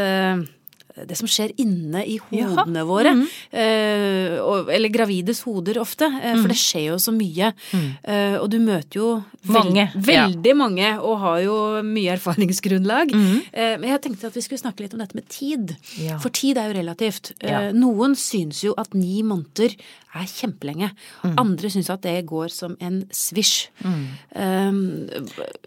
det 1.07 1.18
som 1.19 1.30
skjer 1.30 1.53
inne 1.62 2.03
i 2.06 2.18
hodene 2.29 2.82
Jaha. 2.82 2.88
våre. 2.89 3.13
Mm. 3.18 3.25
Uh, 3.53 4.72
eller 4.74 4.91
gravides 4.94 5.41
hoder 5.48 5.79
ofte, 5.82 6.10
mm. 6.10 6.41
for 6.41 6.51
det 6.51 6.60
skjer 6.60 6.88
jo 6.89 7.00
så 7.01 7.13
mye. 7.15 7.51
Mm. 7.72 7.88
Uh, 8.03 8.36
og 8.41 8.48
du 8.51 8.60
møter 8.63 9.01
jo 9.01 9.10
veld 9.48 9.72
mange. 9.72 9.88
veldig 10.10 10.53
ja. 10.53 10.58
mange 10.58 10.91
og 11.00 11.22
har 11.24 11.39
jo 11.46 11.58
mye 11.86 12.15
erfaringsgrunnlag. 12.18 13.13
Mm. 13.15 13.38
men 13.79 13.88
jeg 13.88 14.01
tenkte 14.03 14.27
at 14.27 14.36
vi 14.36 14.44
skulle 14.44 14.62
snakke 14.62 14.84
litt 14.84 14.94
om 14.96 15.01
dette 15.01 15.18
med 15.18 15.27
tid. 15.32 15.74
Ja. 16.01 16.20
For 16.22 16.34
tid 16.34 16.60
er 16.60 16.70
jo 16.70 16.77
relativt. 16.79 17.34
Ja. 17.39 17.70
noen 17.75 18.15
syns 18.20 18.63
jo 18.65 18.75
at 18.79 18.94
ni 18.98 19.22
måneder 19.24 19.75
er 20.18 20.25
kjempelenge. 20.25 20.89
Mm. 21.22 21.36
Andre 21.38 21.70
syns 21.70 21.89
at 21.94 22.01
det 22.01 22.15
går 22.29 22.50
som 22.53 22.74
en 22.82 23.03
svisj. 23.13 23.70
Mm. 23.86 24.06
Um, 24.34 24.79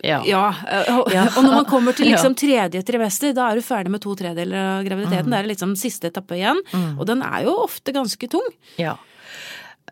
ja. 0.02 0.18
ja. 0.26 0.42
Og, 0.96 1.06
og, 1.36 1.40
når 1.44 1.54
man 1.60 1.68
kommer 1.70 1.94
til 1.96 2.08
liksom 2.10 2.34
tredje 2.38 2.82
trimester, 2.86 3.34
da 3.36 3.50
er 3.50 3.60
du 3.60 3.66
ferdig 3.66 3.92
med 3.94 4.02
to 4.02 4.16
tredeler 4.18 4.58
av 4.58 4.86
graviditeten. 4.88 5.21
Det 5.30 5.38
er 5.38 5.50
liksom 5.52 5.76
siste 5.78 6.10
etappe 6.10 6.38
igjen. 6.38 6.60
Mm. 6.72 6.92
Og 6.98 7.06
den 7.08 7.22
er 7.26 7.46
jo 7.46 7.56
ofte 7.64 7.94
ganske 7.94 8.30
tung. 8.32 8.48
Ja. 8.80 8.96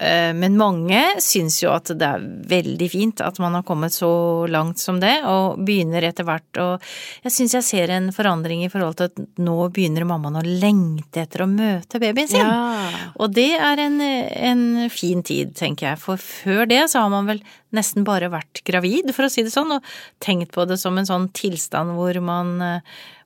Eh, 0.00 0.32
men 0.34 0.56
mange 0.56 1.00
syns 1.20 1.58
jo 1.60 1.72
at 1.75 1.90
det 1.92 2.06
er 2.06 2.22
veldig 2.49 2.87
fint 2.88 3.20
at 3.20 3.37
man 3.42 3.58
har 3.58 3.64
kommet 3.68 3.92
så 3.92 4.46
langt 4.49 4.80
som 4.80 5.00
det, 5.02 5.12
og 5.28 5.60
begynner 5.66 6.06
etter 6.08 6.25
hvert 6.25 6.60
og 6.62 6.87
Jeg 7.26 7.34
syns 7.34 7.56
jeg 7.58 7.66
ser 7.66 7.92
en 7.92 8.08
forandring 8.14 8.62
i 8.64 8.70
forhold 8.72 8.96
til 8.96 9.10
at 9.10 9.20
nå 9.42 9.56
begynner 9.75 10.08
mammaen 10.08 10.40
å 10.40 10.46
lengte 10.46 11.25
etter 11.25 11.44
å 11.44 11.50
møte 11.50 12.00
babyen 12.00 12.30
sin. 12.30 12.40
Ja. 12.40 13.10
Og 13.20 13.34
det 13.37 13.50
er 13.58 13.84
en, 13.84 14.00
en, 14.00 14.64
fin 14.90 15.20
tid, 15.26 15.52
tenker 15.58 15.90
jeg, 15.90 16.00
for 16.00 16.20
før 16.20 16.64
det 16.70 16.87
så 16.92 17.04
har 17.04 17.12
man 17.12 17.28
vel 17.28 17.44
nesten 17.76 18.06
bare 18.06 18.30
vært 18.32 18.64
gravid, 18.66 19.12
for 19.14 19.26
å 19.26 19.32
si 19.32 19.44
det 19.44 19.52
sånn, 19.52 19.76
og 19.76 19.92
tenkt 20.22 20.54
på 20.56 20.64
det 20.68 20.80
som 20.80 20.96
en 20.99 21.08
sånn 21.08 21.28
tilstand 21.37 21.92
hvor 21.99 22.16
man 22.25 22.56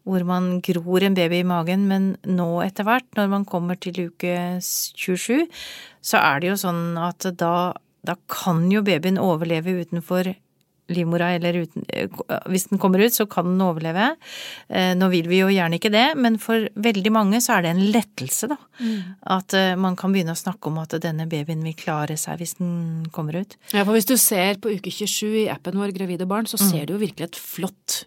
hvor 0.04 0.24
man 0.28 0.58
gror 0.64 1.04
en 1.04 1.16
baby 1.16 1.40
i 1.40 1.48
magen, 1.48 1.86
men 1.88 2.12
nå 2.28 2.48
etter 2.64 2.86
hvert, 2.86 3.08
når 3.16 3.30
man 3.32 3.48
kommer 3.48 3.78
til 3.80 4.10
uke 4.10 4.36
27, 4.60 5.46
så 6.04 6.20
er 6.20 6.42
det 6.42 6.52
jo 6.52 6.60
sånn 6.60 6.98
at 7.00 7.24
da, 7.40 7.72
da 8.04 8.18
kan 8.30 8.66
jo 8.72 8.84
babyen 8.84 9.20
overleve 9.20 9.78
utenfor 9.84 10.34
livmora, 10.92 11.30
eller 11.38 11.56
uten, 11.64 11.84
eh, 11.88 12.08
hvis 12.52 12.66
den 12.68 12.78
kommer 12.78 13.00
ut, 13.00 13.14
så 13.14 13.26
kan 13.30 13.46
den 13.48 13.62
overleve. 13.64 14.10
Eh, 14.68 14.92
nå 14.94 15.08
vil 15.08 15.28
vi 15.30 15.40
jo 15.40 15.48
gjerne 15.48 15.78
ikke 15.78 15.92
det, 15.92 16.06
men 16.20 16.36
for 16.38 16.68
veldig 16.76 17.12
mange 17.14 17.40
så 17.40 17.56
er 17.56 17.64
det 17.64 17.72
en 17.72 17.84
lettelse, 17.94 18.50
da. 18.52 18.58
Mm. 18.80 19.14
At 19.36 19.56
eh, 19.56 19.72
man 19.80 19.96
kan 19.96 20.12
begynne 20.12 20.36
å 20.36 20.42
snakke 20.42 20.68
om 20.68 20.82
at 20.82 20.96
denne 21.00 21.26
babyen 21.30 21.64
vil 21.64 21.76
klare 21.78 22.18
seg 22.20 22.40
hvis 22.42 22.58
den 22.60 23.06
kommer 23.14 23.40
ut. 23.40 23.56
Ja, 23.72 23.84
for 23.84 23.96
hvis 23.96 24.08
du 24.10 24.16
ser 24.20 24.60
på 24.60 24.74
uke 24.76 24.92
27 24.92 25.46
i 25.46 25.48
appen 25.52 25.80
vår 25.80 25.94
Gravide 25.96 26.28
barn, 26.28 26.48
så 26.50 26.60
ser 26.60 26.84
mm. 26.84 26.86
du 26.88 26.98
jo 26.98 27.04
virkelig 27.06 27.30
et 27.30 27.40
flott 27.40 28.04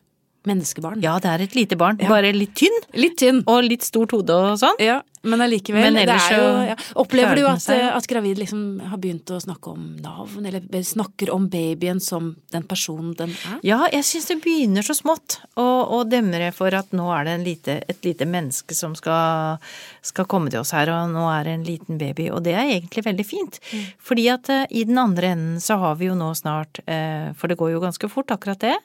menneskebarn. 0.49 1.03
Ja, 1.03 1.17
det 1.23 1.33
er 1.33 1.43
et 1.45 1.57
lite 1.57 1.77
barn. 1.79 1.99
Ja. 2.01 2.09
Bare 2.11 2.33
litt 2.35 2.55
tynn. 2.57 2.81
Litt 2.97 3.17
tynn. 3.21 3.43
Og 3.51 3.67
litt 3.67 3.85
stort 3.87 4.15
hode 4.15 4.35
og 4.35 4.57
sånn. 4.61 4.79
Ja, 4.83 5.01
Men 5.27 5.43
allikevel. 5.45 5.83
Men 5.87 5.99
det 5.99 6.15
er 6.15 6.35
jo, 6.37 6.47
ja. 6.71 6.77
Opplever 7.03 7.39
du 7.39 7.45
at, 7.49 7.67
at 7.69 8.07
gravid 8.09 8.41
liksom 8.41 8.63
har 8.91 8.99
begynt 9.01 9.31
å 9.33 9.39
snakke 9.43 9.73
om 9.73 9.89
navn, 10.03 10.47
eller 10.47 10.83
snakker 10.83 11.31
om 11.33 11.47
babyen 11.51 11.99
som 12.03 12.33
den 12.53 12.65
personen 12.67 13.13
den 13.17 13.33
er? 13.35 13.59
Ja, 13.67 13.79
jeg 13.91 14.05
syns 14.07 14.29
det 14.31 14.39
begynner 14.43 14.85
så 14.85 14.95
smått 14.97 15.39
å, 15.59 16.03
demre 16.07 16.51
for 16.55 16.73
at 16.77 16.93
nå 16.95 17.07
er 17.13 17.27
det 17.27 17.33
en 17.35 17.45
lite, 17.45 17.77
et 17.89 18.05
lite 18.05 18.27
menneske 18.29 18.75
som 18.77 18.93
skal, 18.95 19.57
skal 20.05 20.27
komme 20.29 20.51
til 20.53 20.61
oss 20.61 20.73
her, 20.75 20.91
og 20.93 21.11
nå 21.11 21.25
er 21.33 21.47
det 21.47 21.55
en 21.57 21.65
liten 21.67 21.99
baby. 21.99 22.29
Og 22.33 22.43
det 22.45 22.55
er 22.55 22.71
egentlig 22.77 23.03
veldig 23.07 23.27
fint. 23.27 23.59
Fordi 24.03 24.27
at 24.31 24.51
eh, 24.53 24.65
i 24.79 24.85
den 24.87 24.99
andre 25.01 25.33
enden 25.35 25.59
så 25.63 25.79
har 25.81 25.97
vi 25.99 26.09
jo 26.09 26.15
nå 26.17 26.31
snart, 26.37 26.81
eh, 26.85 27.33
for 27.37 27.51
det 27.51 27.59
går 27.59 27.75
jo 27.75 27.83
ganske 27.83 28.11
fort 28.11 28.31
akkurat 28.33 28.63
det, 28.63 28.77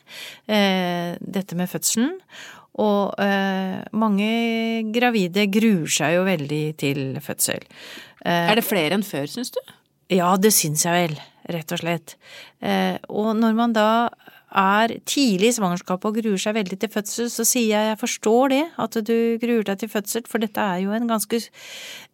eh, 0.51 1.15
dette 1.21 1.59
med 1.59 1.71
fødselen. 1.71 2.17
Og 2.81 3.13
eh, 3.21 3.83
mange 3.93 4.31
gravide 4.95 5.45
gruer 5.53 5.91
seg 5.93 6.15
jo 6.17 6.23
veldig 6.25 6.63
til 6.81 7.03
fødsel. 7.21 7.61
Eh, 8.25 8.49
Er 8.53 8.57
det 8.57 8.65
flere 8.65 8.97
enn 8.97 9.05
før, 9.05 9.27
syns 9.29 9.53
du? 9.53 9.61
ja, 10.13 10.31
det 10.37 10.51
syns 10.53 10.83
jeg 10.85 10.93
vel, 10.93 11.15
rett 11.53 11.73
og 11.73 11.79
slett. 11.81 12.17
Eh, 12.61 12.97
og 13.09 13.31
når 13.37 13.55
man 13.57 13.73
da 13.73 13.87
er 14.53 14.97
tidlig 15.09 15.53
i 15.53 15.57
svangerskapet 15.57 16.09
og 16.09 16.19
gruer 16.21 16.41
seg 16.41 16.57
veldig 16.59 16.79
til 16.83 16.93
fødsel, 16.93 17.29
så 17.33 17.47
sier 17.49 17.71
jeg 17.73 17.91
jeg 17.93 18.01
forstår 18.01 18.53
det, 18.53 18.63
at 18.85 18.99
du 19.07 19.17
gruer 19.43 19.65
deg 19.67 19.83
til 19.83 19.93
fødsel, 19.93 20.25
for 20.29 20.43
dette 20.43 20.61
er 20.61 20.83
jo 20.85 20.95
en 20.97 21.09
ganske 21.11 21.41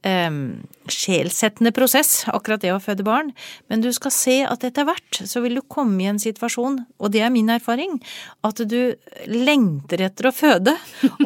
um, 0.07 0.41
sjelsettende 0.89 1.73
prosess, 1.77 2.23
akkurat 2.31 2.63
det 2.63 2.73
å 2.75 2.81
føde 2.83 3.07
barn. 3.07 3.33
Men 3.69 3.83
du 3.85 3.91
skal 3.95 4.15
se 4.15 4.37
at 4.47 4.65
etter 4.67 4.87
hvert 4.89 5.21
så 5.29 5.43
vil 5.45 5.59
du 5.59 5.65
komme 5.67 6.03
i 6.05 6.09
en 6.11 6.21
situasjon, 6.23 6.81
og 6.99 7.13
det 7.15 7.25
er 7.27 7.35
min 7.35 7.51
erfaring, 7.53 7.99
at 8.47 8.63
du 8.71 8.95
lengter 9.27 10.05
etter 10.09 10.31
å 10.31 10.35
føde, 10.35 10.77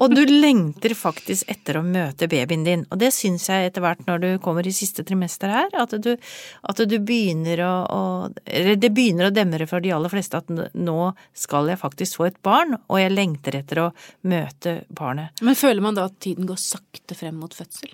og 0.00 0.16
du 0.16 0.24
lengter 0.28 0.96
faktisk 0.98 1.50
etter 1.52 1.78
å 1.78 1.86
møte 1.86 2.30
babyen 2.32 2.66
din. 2.66 2.86
Og 2.90 3.00
det 3.02 3.12
syns 3.14 3.48
jeg 3.50 3.70
etter 3.70 3.84
hvert 3.84 4.04
når 4.08 4.22
du 4.22 4.30
kommer 4.42 4.66
i 4.66 4.74
siste 4.74 5.04
trimester 5.06 5.52
her, 5.52 5.70
at 5.78 5.94
du, 6.02 6.14
at 6.16 6.84
du 6.88 6.98
begynner 7.02 7.60
å, 7.66 7.72
å 7.82 8.00
Eller 8.46 8.76
det 8.80 8.92
begynner 8.94 9.28
å 9.28 9.34
demre 9.34 9.66
for 9.68 9.82
de 9.82 9.92
aller 9.94 10.10
fleste 10.12 10.38
at 10.38 10.50
nå 10.50 11.01
skal 11.36 11.70
jeg 11.72 11.80
faktisk 11.80 12.20
få 12.20 12.28
et 12.30 12.40
barn, 12.44 12.76
og 12.86 13.00
jeg 13.00 13.14
lengter 13.14 13.58
etter 13.60 13.84
å 13.84 13.90
møte 14.28 14.80
barnet. 14.92 15.42
Men 15.44 15.58
føler 15.58 15.84
man 15.84 15.98
da 15.98 16.08
at 16.10 16.18
tiden 16.22 16.48
går 16.48 16.60
sakte 16.60 17.18
frem 17.18 17.38
mot 17.42 17.54
fødsel? 17.56 17.92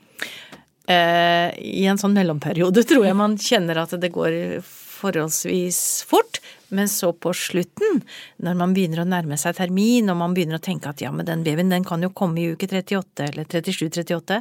Eh, 0.89 1.49
I 1.53 1.85
en 1.91 2.01
sånn 2.01 2.17
mellomperiode 2.17 2.85
tror 2.89 3.05
jeg 3.05 3.17
man 3.19 3.37
kjenner 3.41 3.83
at 3.83 3.93
det 4.01 4.09
går 4.15 4.39
forholdsvis 4.65 5.81
fort, 6.09 6.41
men 6.71 6.89
så 6.89 7.13
på 7.17 7.33
slutten, 7.37 8.03
når 8.45 8.57
man 8.61 8.75
begynner 8.77 9.01
å 9.03 9.09
nærme 9.09 9.39
seg 9.41 9.57
termin, 9.57 10.11
og 10.13 10.19
man 10.21 10.35
begynner 10.37 10.59
å 10.59 10.65
tenke 10.65 10.91
at 10.91 11.01
ja, 11.01 11.11
men 11.15 11.25
den 11.29 11.45
babyen 11.47 11.73
den 11.73 11.87
kan 11.89 12.03
jo 12.05 12.11
komme 12.11 12.43
i 12.43 12.51
uke 12.53 12.69
38 12.69 13.25
eller 13.31 13.49
37-38, 13.49 14.41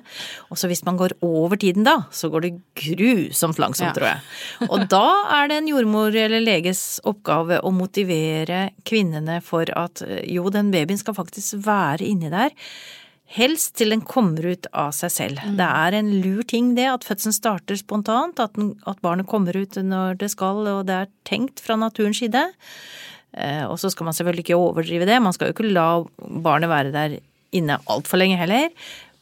og 0.52 0.60
så 0.60 0.68
hvis 0.72 0.84
man 0.88 1.00
går 1.00 1.16
over 1.26 1.56
tiden 1.62 1.88
da, 1.88 1.98
så 2.12 2.30
går 2.34 2.48
det 2.48 2.54
grusomt 2.84 3.60
langsomt, 3.64 3.88
Ja. 3.88 3.94
tror 3.96 4.08
jeg. 4.12 4.70
Og 4.70 4.88
da 4.92 5.06
er 5.40 5.48
det 5.52 5.58
en 5.62 5.72
jordmor 5.72 6.16
eller 6.16 6.44
leges 6.44 7.00
oppgave 7.08 7.62
å 7.64 7.72
motivere 7.72 8.72
kvinnene 8.88 9.40
for 9.42 9.70
at 9.78 10.02
eh, 10.06 10.24
jo, 10.36 10.50
den 10.54 10.72
babyen 10.74 11.00
skal 11.00 11.16
faktisk 11.18 11.62
være 11.66 12.06
inni 12.08 12.30
der. 12.34 12.52
Helst 13.36 13.74
til 13.76 13.92
den 13.92 14.04
kommer 14.08 14.46
ut 14.48 14.70
av 14.72 14.94
seg 14.96 15.12
selv. 15.12 15.42
Det 15.60 15.68
er 15.68 15.98
en 15.98 16.14
lur 16.24 16.46
ting 16.48 16.72
det, 16.78 16.86
at 16.88 17.04
fødselen 17.08 17.36
starter 17.36 17.80
spontant, 17.80 18.40
at, 18.40 18.56
den, 18.56 18.72
at 18.88 19.02
barnet 19.04 19.28
kommer 19.28 19.58
ut 19.58 19.76
når 19.76 20.22
det 20.22 20.32
skal, 20.32 20.64
og 20.64 20.86
det 20.88 20.96
er 20.96 21.12
tenkt 21.28 21.60
fra 21.64 21.76
naturens 21.80 22.22
side. 22.24 22.46
Eh, 23.36 23.66
og 23.68 23.76
så 23.82 23.92
skal 23.92 24.08
man 24.08 24.16
selvfølgelig 24.16 24.46
ikke 24.48 24.60
overdrive 24.60 25.10
det, 25.10 25.20
man 25.22 25.36
skal 25.36 25.52
jo 25.52 25.58
ikke 25.58 25.68
la 25.76 25.90
barnet 26.18 26.72
være 26.72 26.96
der 26.96 27.18
inne 27.56 27.80
altfor 27.92 28.20
lenge 28.20 28.40
heller. 28.40 28.72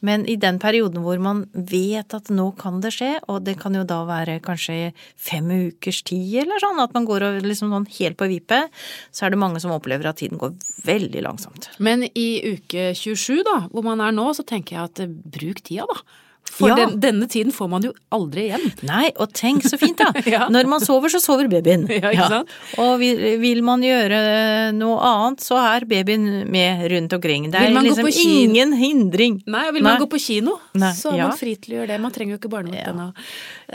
Men 0.06 0.26
i 0.30 0.36
den 0.40 0.60
perioden 0.62 1.04
hvor 1.06 1.20
man 1.24 1.46
vet 1.54 2.14
at 2.18 2.32
nå 2.34 2.50
kan 2.60 2.82
det 2.84 2.94
skje, 2.96 3.14
og 3.32 3.46
det 3.48 3.58
kan 3.62 3.76
jo 3.78 3.86
da 3.88 4.02
være 4.08 4.40
kanskje 4.46 4.92
fem 5.16 5.48
ukers 5.70 6.02
tid 6.06 6.42
eller 6.44 6.62
sånn, 6.62 6.82
at 6.84 6.96
man 6.98 7.08
går 7.08 7.28
liksom 7.46 7.74
sånn 7.74 7.88
helt 8.00 8.20
på 8.20 8.30
vippet, 8.32 8.74
så 9.16 9.26
er 9.26 9.34
det 9.34 9.42
mange 9.42 9.62
som 9.64 9.74
opplever 9.76 10.10
at 10.10 10.20
tiden 10.22 10.42
går 10.42 10.56
veldig 10.86 11.26
langsomt. 11.26 11.70
Men 11.80 12.06
i 12.14 12.28
uke 12.56 12.92
27, 12.98 13.42
da, 13.48 13.58
hvor 13.72 13.86
man 13.88 14.04
er 14.04 14.16
nå, 14.16 14.30
så 14.36 14.46
tenker 14.48 14.78
jeg 14.78 14.92
at 14.92 15.04
eh, 15.06 15.18
bruk 15.38 15.64
tida, 15.66 15.88
da. 15.90 16.22
For 16.56 16.70
Ja. 16.70 16.76
den, 16.76 17.00
denne 17.04 17.28
tiden 17.28 17.52
får 17.52 17.68
man 17.70 17.84
jo 17.84 17.90
aldri 18.16 18.46
igjen. 18.48 18.70
Nei, 18.88 19.10
og 19.20 19.34
tenk 19.36 19.66
så 19.68 19.76
fint 19.82 19.98
da. 20.00 20.12
Ja. 20.26 20.46
Når 20.48 20.68
man 20.72 20.80
sover, 20.80 21.10
så 21.12 21.20
sover 21.20 21.50
babyen. 21.52 21.84
Ja? 22.16 22.44
Og 22.80 23.00
vil, 23.02 23.20
vil 23.42 23.60
man 23.66 23.82
gjøre 23.84 24.72
noe 24.78 24.96
annet, 25.04 25.44
så 25.44 25.58
er 25.60 25.84
babyen 25.90 26.46
med 26.52 26.86
rundt 26.94 27.12
omkring. 27.18 27.50
Det 27.52 27.60
er 27.60 27.74
liksom 27.76 28.08
ingen 28.08 28.72
hindring. 28.80 29.42
Nei, 29.52 29.66
og 29.68 29.74
vil 29.76 29.84
man 29.84 30.00
gå 30.00 30.08
på 30.14 30.22
kino, 30.22 30.56
Nei, 30.80 30.94
så 30.96 31.12
er 31.12 31.26
man 31.26 31.36
fri 31.40 31.58
til 31.60 31.76
å 31.76 31.80
gjøre 31.82 31.92
det. 31.92 32.00
Man 32.06 32.16
trenger 32.16 32.38
jo 32.38 32.40
ikke 32.40 32.54
barnevakt 32.56 32.86
Ja. 32.86 32.94
ennå. 32.94 33.10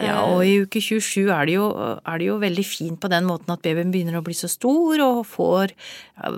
Ja, 0.00 0.16
og 0.30 0.44
i 0.46 0.54
uke 0.62 0.80
27 0.80 1.28
er 1.34 1.46
det, 1.50 1.54
jo, 1.58 1.66
er 1.74 2.18
det 2.22 2.26
jo 2.30 2.38
veldig 2.40 2.64
fint 2.64 3.00
på 3.02 3.10
den 3.10 3.26
måten 3.28 3.50
at 3.52 3.60
babyen 3.66 3.90
begynner 3.92 4.20
å 4.20 4.24
bli 4.24 4.36
så 4.38 4.48
stor 4.48 5.00
og 5.04 5.24
får 5.26 5.74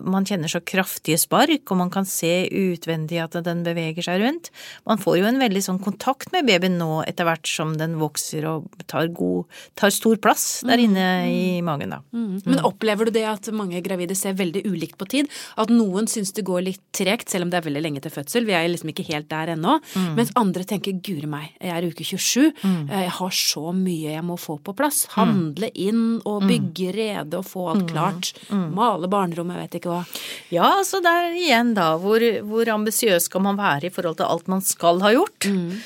Man 0.06 0.22
kjenner 0.22 0.46
så 0.46 0.60
kraftige 0.62 1.18
spark, 1.18 1.66
og 1.74 1.76
man 1.80 1.88
kan 1.90 2.04
se 2.06 2.46
utvendig 2.54 3.18
at 3.18 3.34
den 3.42 3.64
beveger 3.66 4.04
seg 4.06 4.20
rundt. 4.22 4.52
Man 4.86 5.00
får 5.02 5.16
jo 5.18 5.24
en 5.26 5.40
veldig 5.42 5.62
sånn 5.66 5.80
kontakt 5.82 6.21
med 6.32 6.46
babyen 6.46 6.78
nå 6.78 7.02
etter 7.08 7.26
hvert 7.26 7.48
som 7.48 7.74
den 7.78 7.96
vokser 8.00 8.46
og 8.48 8.68
tar, 8.90 9.10
god, 9.14 9.48
tar 9.78 9.92
stor 9.94 10.20
plass 10.22 10.62
der 10.66 10.80
inne 10.82 11.06
i 11.28 11.60
magen, 11.64 11.96
da. 11.96 12.00
Mm. 12.14 12.42
Men 12.46 12.62
opplever 12.68 13.08
du 13.08 13.16
det 13.16 13.24
at 13.28 13.50
mange 13.54 13.82
gravide 13.84 14.16
ser 14.18 14.36
veldig 14.38 14.64
ulikt 14.68 14.98
på 15.00 15.08
tid? 15.10 15.30
At 15.60 15.72
noen 15.72 16.08
syns 16.10 16.34
det 16.36 16.46
går 16.46 16.64
litt 16.68 16.82
tregt, 16.94 17.32
selv 17.32 17.46
om 17.46 17.52
det 17.52 17.60
er 17.60 17.66
veldig 17.66 17.82
lenge 17.84 18.02
til 18.04 18.14
fødsel. 18.14 18.46
Vi 18.48 18.56
er 18.56 18.68
liksom 18.70 18.92
ikke 18.92 19.06
helt 19.10 19.30
der 19.32 19.54
ennå. 19.56 19.78
Mm. 19.96 20.08
Mens 20.18 20.32
andre 20.38 20.66
tenker 20.68 20.96
guri 21.02 21.28
meg, 21.30 21.50
jeg 21.58 21.74
er 21.74 21.88
uke 21.88 22.06
27. 22.06 22.52
mm. 22.62 22.80
Jeg 22.92 23.12
har 23.18 23.36
så 23.36 23.72
mye 23.76 24.14
jeg 24.14 24.24
må 24.26 24.38
få 24.40 24.58
på 24.62 24.74
plass. 24.76 25.04
Handle 25.16 25.70
inn 25.74 26.20
og 26.28 26.46
bygge 26.48 26.92
rede 26.94 27.40
og 27.40 27.48
få 27.48 27.68
alt 27.72 27.88
klart. 27.90 28.32
Male 28.52 29.10
barnerom, 29.10 29.52
jeg 29.54 29.64
vet 29.64 29.78
ikke 29.80 29.92
hva. 29.92 30.02
Ja, 30.52 30.68
altså 30.78 31.00
det 31.04 31.10
er 31.10 31.36
igjen 31.38 31.72
da, 31.76 31.92
hvor, 32.00 32.22
hvor 32.48 32.68
ambisiøs 32.74 33.28
skal 33.30 33.44
man 33.44 33.58
være 33.60 33.88
i 33.88 33.92
forhold 33.94 34.20
til 34.20 34.28
alt 34.28 34.50
man 34.52 34.64
skal 34.64 35.02
ha 35.04 35.12
gjort? 35.14 35.48
Eh, 35.48 35.80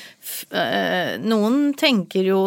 Noen 1.23 1.71
tenker 1.79 2.27
jo, 2.27 2.41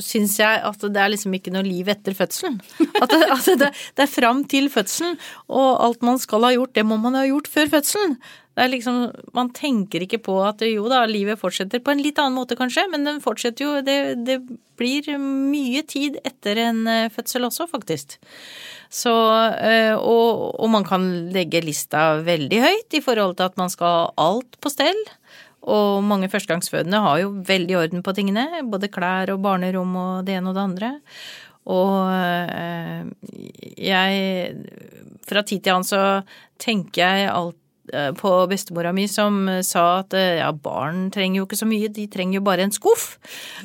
syns 0.00 0.36
jeg, 0.40 0.60
at 0.64 0.84
det 0.84 1.00
er 1.02 1.12
liksom 1.12 1.34
ikke 1.36 1.52
noe 1.54 1.66
liv 1.66 1.90
etter 1.92 2.16
fødselen. 2.16 2.60
At 3.02 3.10
det, 3.12 3.26
at 3.26 3.48
det, 3.60 3.70
det 3.98 4.04
er 4.06 4.10
fram 4.10 4.44
til 4.50 4.70
fødselen, 4.72 5.18
og 5.50 5.82
alt 5.84 6.06
man 6.06 6.20
skal 6.22 6.46
ha 6.46 6.52
gjort, 6.54 6.74
det 6.78 6.86
må 6.86 7.00
man 7.02 7.18
ha 7.18 7.26
gjort 7.28 7.50
før 7.50 7.70
fødselen. 7.78 8.16
Det 8.52 8.66
er 8.66 8.68
liksom, 8.68 8.98
Man 9.32 9.48
tenker 9.56 10.04
ikke 10.04 10.20
på 10.26 10.34
at 10.44 10.60
jo 10.66 10.84
da, 10.92 11.06
livet 11.08 11.40
fortsetter 11.40 11.80
på 11.80 11.94
en 11.94 12.02
litt 12.04 12.20
annen 12.20 12.36
måte 12.36 12.58
kanskje, 12.58 12.84
men 12.92 13.06
den 13.08 13.22
fortsetter 13.24 13.64
jo, 13.64 13.72
det, 13.84 13.96
det 14.26 14.38
blir 14.80 15.08
mye 15.20 15.82
tid 15.88 16.18
etter 16.26 16.60
en 16.66 16.84
eh, 16.90 17.08
fødsel 17.12 17.48
også, 17.48 17.68
faktisk. 17.70 18.18
Så, 18.92 19.12
eh, 19.56 19.94
og, 19.96 20.52
og 20.60 20.68
man 20.72 20.84
kan 20.84 21.06
legge 21.32 21.62
lista 21.64 22.18
veldig 22.26 22.60
høyt 22.60 22.98
i 22.98 23.02
forhold 23.04 23.38
til 23.38 23.48
at 23.48 23.60
man 23.60 23.72
skal 23.72 23.94
ha 23.94 24.06
alt 24.28 24.60
på 24.60 24.72
stell. 24.72 25.00
Og 25.70 26.02
mange 26.02 26.30
førstegangsfødende 26.32 27.02
har 27.04 27.20
jo 27.22 27.32
veldig 27.46 27.78
orden 27.78 28.02
på 28.02 28.14
tingene, 28.16 28.64
både 28.66 28.90
klær 28.90 29.30
og 29.34 29.42
barnerom 29.44 29.94
og 29.96 30.26
det 30.26 30.38
ene 30.38 30.50
og 30.50 30.58
det 30.58 30.64
andre. 30.66 30.92
Og 31.70 32.10
eh, 32.10 33.04
jeg 33.78 34.56
Fra 35.22 35.44
tid 35.46 35.62
til 35.62 35.76
annen 35.76 35.86
så 35.86 36.00
tenker 36.58 37.04
jeg 37.04 37.30
alt 37.30 37.61
på 38.16 38.30
bestemora 38.46 38.92
mi 38.94 39.08
som 39.10 39.48
sa 39.66 39.82
at 40.00 40.14
eh, 40.14 40.38
ja, 40.38 40.52
barn 40.54 41.08
trenger 41.12 41.40
jo 41.40 41.46
ikke 41.48 41.58
så 41.58 41.66
mye, 41.66 41.90
de 41.92 42.06
trenger 42.10 42.38
jo 42.38 42.44
bare 42.46 42.66
en 42.66 42.74
skuff. 42.74 43.18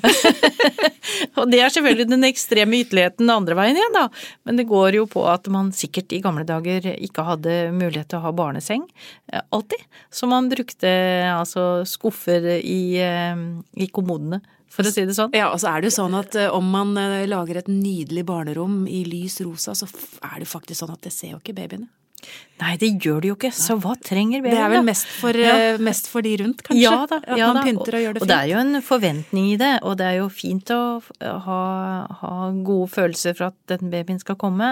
og 1.38 1.51
det 1.51 1.62
er 1.62 1.74
selvfølgelig 1.74 2.09
den 2.09 2.27
ekstreme 2.27 2.81
ytterligheten 2.81 3.29
andre 3.29 3.57
veien 3.59 3.77
igjen, 3.77 3.95
da. 3.95 4.07
Men 4.47 4.59
det 4.59 4.67
går 4.69 4.97
jo 4.97 5.05
på 5.12 5.24
at 5.29 5.47
man 5.53 5.69
sikkert 5.75 6.15
i 6.17 6.21
gamle 6.24 6.47
dager 6.47 6.89
ikke 6.95 7.27
hadde 7.27 7.57
mulighet 7.75 8.09
til 8.12 8.19
å 8.21 8.25
ha 8.25 8.33
barneseng. 8.36 8.88
eh, 9.31 9.43
Alltid. 9.53 9.86
Så 10.09 10.29
man 10.29 10.50
brukte 10.50 10.89
altså 11.31 11.86
skuffer 11.88 12.57
i, 12.57 12.97
eh, 13.01 13.43
i 13.77 13.89
kommodene, 13.93 14.41
for 14.67 14.86
å 14.86 14.91
si 14.93 15.05
det 15.07 15.15
sånn. 15.17 15.31
Ja, 15.33 15.47
og 15.53 15.62
så 15.62 15.71
er 15.71 15.81
det 15.81 15.89
jo 15.91 15.95
sånn 16.01 16.17
at 16.17 16.36
eh, 16.38 16.51
om 16.53 16.67
man 16.74 16.97
eh, 17.00 17.25
lager 17.29 17.62
et 17.62 17.69
nydelig 17.71 18.25
barnerom 18.27 18.83
i 18.91 19.03
lys 19.07 19.39
rosa, 19.45 19.74
så 19.77 19.88
er 20.21 20.41
det 20.43 20.50
faktisk 20.50 20.83
sånn 20.83 20.93
at 20.93 21.05
det 21.07 21.13
ser 21.15 21.33
jo 21.36 21.39
ikke 21.41 21.55
babyene. 21.57 21.88
Nei, 22.57 22.73
det 22.81 22.89
gjør 23.03 23.19
det 23.21 23.29
jo 23.29 23.35
ikke, 23.37 23.51
så 23.53 23.75
hva 23.77 23.93
trenger 24.01 24.41
Det 24.41 24.49
babyen, 24.49 24.57
er 24.57 24.71
da? 24.71 24.73
vel 24.73 24.85
mest 24.87 25.09
for, 25.19 25.37
ja. 25.37 25.57
mest 25.83 26.07
for 26.09 26.25
de 26.25 26.31
rundt, 26.41 26.63
kanskje? 26.65 26.81
Ja 26.81 27.03
da. 27.09 27.19
At 27.21 27.37
ja 27.37 27.49
man 27.51 27.59
da. 27.59 27.65
pynter 27.67 27.97
og 27.99 28.01
gjør 28.03 28.15
det 28.15 28.23
Og 28.23 28.31
det 28.31 28.37
er 28.37 28.49
jo 28.49 28.61
en 28.63 28.81
forventning 28.85 29.49
i 29.51 29.57
det, 29.61 29.73
og 29.85 29.97
det 29.99 30.07
er 30.07 30.15
jo 30.17 30.29
fint 30.33 30.73
å 30.73 30.79
ha, 31.21 31.59
ha 32.21 32.33
gode 32.65 32.89
følelser 32.95 33.37
for 33.37 33.51
at 33.51 33.77
den 33.77 33.93
babyen 33.93 34.21
skal 34.23 34.39
komme. 34.41 34.71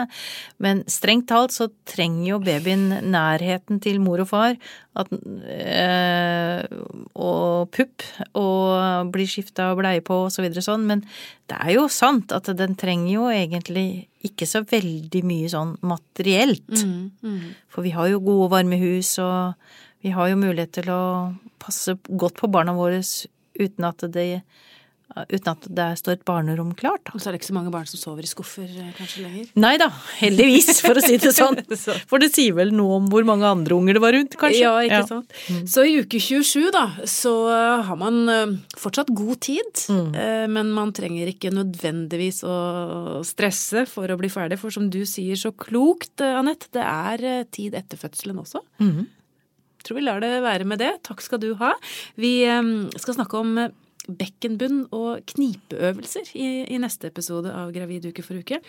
Men 0.57 0.81
strengt 0.89 1.29
talt 1.29 1.53
så 1.53 1.69
trenger 1.85 2.25
jo 2.31 2.41
babyen 2.41 2.87
nærheten 3.05 3.83
til 3.83 4.01
mor 4.01 4.25
og 4.25 4.31
far. 4.33 4.57
At, 4.95 5.09
øh, 5.11 6.61
og 7.19 7.71
pupp, 7.75 8.03
og 8.39 9.11
blir 9.11 9.27
skifta 9.27 9.73
bleie 9.75 10.01
på 10.05 10.23
og 10.25 10.31
så 10.31 10.41
videre 10.45 10.63
sånn. 10.63 10.87
Men 10.87 11.03
det 11.51 11.57
er 11.59 11.75
jo 11.75 11.85
sant 11.91 12.31
at 12.33 12.47
den 12.57 12.77
trenger 12.79 13.11
jo 13.11 13.25
egentlig 13.29 14.07
ikke 14.25 14.47
så 14.49 14.63
veldig 14.65 15.21
mye 15.27 15.49
sånn 15.51 15.75
materielt. 15.85 16.71
Mm, 16.71 17.11
mm. 17.21 17.43
For 17.75 17.83
vi 17.83 17.91
har 17.91 18.07
jo 18.07 18.21
gode, 18.23 18.51
varme 18.53 18.79
hus, 18.79 19.17
og 19.19 19.59
vi 19.99 20.13
har 20.15 20.29
jo 20.31 20.39
mulighet 20.39 20.77
til 20.77 20.91
å 20.93 21.01
passe 21.59 21.97
godt 22.07 22.39
på 22.39 22.47
barna 22.47 22.71
våre 22.77 23.01
uten 23.59 23.87
at 23.87 24.05
det 24.15 24.29
uten 25.13 25.51
at 25.51 25.67
det 25.77 25.85
står 25.99 26.17
et 26.17 26.23
barnerom 26.27 26.71
klart. 26.75 27.11
Og 27.13 27.21
så 27.21 27.29
er 27.29 27.35
det 27.35 27.39
ikke 27.39 27.51
så 27.51 27.55
mange 27.55 27.71
barn 27.71 27.87
som 27.87 27.99
sover 27.99 28.25
i 28.25 28.29
skuffer 28.29 28.65
eh, 28.67 28.91
kanskje 28.97 29.23
lenger. 29.23 29.51
Nei 29.61 29.75
da, 29.79 29.87
heldigvis, 30.19 30.81
for 30.83 30.97
å 30.97 31.03
si 31.03 31.19
det 31.21 31.31
sånn. 31.35 31.61
For 32.09 32.21
det 32.21 32.31
sier 32.33 32.55
vel 32.57 32.73
noe 32.75 32.97
om 32.99 33.07
hvor 33.11 33.25
mange 33.27 33.47
andre 33.47 33.77
unger 33.77 33.97
det 33.97 34.01
var 34.03 34.15
rundt, 34.15 34.35
kanskje. 34.39 34.63
Ja, 34.63 34.73
ikke 34.83 35.01
ja. 35.03 35.07
sant. 35.07 35.35
Mm. 35.51 35.61
Så 35.71 35.85
i 35.87 35.95
uke 36.01 36.19
27, 36.21 36.67
da, 36.75 36.83
så 37.09 37.33
har 37.87 37.99
man 37.99 38.19
eh, 38.31 38.55
fortsatt 38.79 39.13
god 39.15 39.39
tid. 39.45 39.83
Mm. 39.93 40.09
Eh, 40.19 40.45
men 40.57 40.73
man 40.75 40.93
trenger 40.95 41.31
ikke 41.31 41.53
nødvendigvis 41.53 42.41
å 42.47 42.57
stresse 43.27 43.85
for 43.89 44.11
å 44.11 44.19
bli 44.19 44.31
ferdig, 44.33 44.59
for 44.61 44.73
som 44.73 44.89
du 44.91 45.03
sier 45.09 45.39
så 45.39 45.53
klokt, 45.55 46.19
Anette, 46.25 46.71
det 46.75 46.83
er 46.83 47.47
tid 47.53 47.77
etter 47.77 47.99
fødselen 48.01 48.41
også. 48.41 48.63
Mm. 48.83 49.05
Tror 49.85 49.99
vi 49.99 50.05
lar 50.07 50.21
det 50.23 50.33
være 50.41 50.67
med 50.67 50.81
det. 50.81 50.95
Takk 51.05 51.21
skal 51.21 51.39
du 51.43 51.51
ha. 51.61 51.75
Vi 52.17 52.39
skal 52.97 53.19
snakke 53.19 53.37
om 53.37 53.59
bekkenbunn 54.07 54.85
og 54.95 55.25
knipeøvelser 55.33 56.35
i, 56.35 56.47
i, 56.69 56.77
neste 56.81 57.09
episode 57.11 57.53
av 57.53 57.73
Gravid 57.75 58.11
uke 58.11 58.25
for 58.25 58.41
uke. 58.41 58.61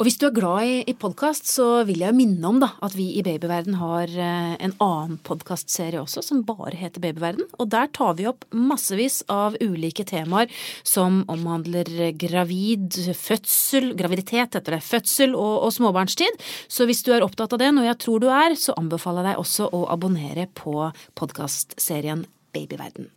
Og 0.00 0.08
hvis 0.08 0.16
du 0.18 0.24
er 0.26 0.34
glad 0.34 0.66
i, 0.66 0.76
i 0.90 0.94
podkast, 0.98 1.46
så 1.46 1.84
vil 1.86 2.00
jeg 2.02 2.16
minne 2.16 2.42
om 2.48 2.56
da, 2.58 2.72
at 2.82 2.96
vi 2.96 3.04
i 3.20 3.22
Babyverden 3.22 3.76
har 3.78 4.10
eh, 4.10 4.54
en 4.56 4.74
annen 4.82 5.20
podkastserie 5.22 6.00
også, 6.00 6.24
som 6.26 6.40
bare 6.48 6.74
heter 6.74 7.04
Babyverden. 7.04 7.46
Og 7.62 7.68
der 7.70 7.86
tar 7.94 8.16
vi 8.18 8.26
opp 8.26 8.42
massevis 8.50 9.20
av 9.30 9.54
ulike 9.62 10.02
temaer 10.08 10.50
som 10.82 11.22
omhandler 11.30 11.86
gravid, 12.18 12.98
fødsel, 13.14 13.92
graviditet 13.98 14.58
heter 14.58 14.74
det, 14.74 14.82
fødsel 14.82 15.36
og, 15.38 15.68
og 15.68 15.76
småbarnstid. 15.76 16.40
Så 16.66 16.88
hvis 16.90 17.04
du 17.06 17.12
er 17.14 17.22
opptatt 17.22 17.54
av 17.54 17.62
det, 17.62 17.70
noe 17.76 17.86
jeg 17.86 18.00
tror 18.02 18.24
du 18.24 18.30
er, 18.32 18.58
så 18.58 18.74
anbefaler 18.80 19.28
jeg 19.28 19.36
deg 19.36 19.44
også 19.44 19.70
å 19.70 19.84
abonnere 19.94 20.48
på 20.58 20.88
podkastserien 21.20 22.26
Babyverden. 22.56 23.12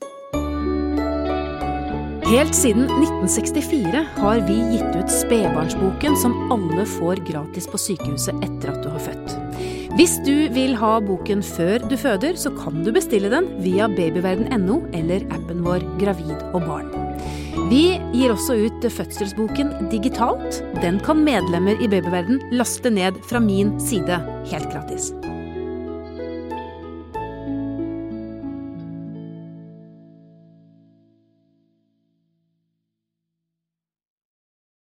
Helt 2.26 2.56
siden 2.58 2.88
1964 2.90 4.06
har 4.16 4.40
vi 4.48 4.56
gitt 4.72 4.96
ut 4.98 5.12
Spedbarnsboken, 5.14 6.16
som 6.18 6.34
alle 6.52 6.86
får 6.90 7.20
gratis 7.28 7.68
på 7.70 7.78
sykehuset 7.78 8.40
etter 8.42 8.72
at 8.72 8.80
du 8.82 8.88
har 8.90 9.04
født. 9.06 9.36
Hvis 9.96 10.16
du 10.26 10.50
vil 10.56 10.74
ha 10.82 10.96
boken 11.06 11.44
før 11.46 11.86
du 11.86 11.94
føder, 11.94 12.34
så 12.34 12.50
kan 12.58 12.82
du 12.82 12.90
bestille 12.96 13.30
den 13.30 13.52
via 13.62 13.86
babyverden.no 13.94 14.80
eller 14.98 15.28
appen 15.38 15.62
vår 15.68 15.86
Gravid 16.02 16.34
og 16.50 16.66
barn. 16.66 16.90
Vi 17.70 17.84
gir 18.18 18.34
også 18.34 18.58
ut 18.58 18.90
fødselsboken 18.98 19.92
digitalt. 19.94 20.64
Den 20.82 20.98
kan 21.06 21.22
medlemmer 21.24 21.78
i 21.78 21.92
Babyverden 21.94 22.42
laste 22.58 22.90
ned 22.90 23.22
fra 23.30 23.40
min 23.40 23.78
side 23.80 24.18
helt 24.50 24.74
gratis. 24.74 25.14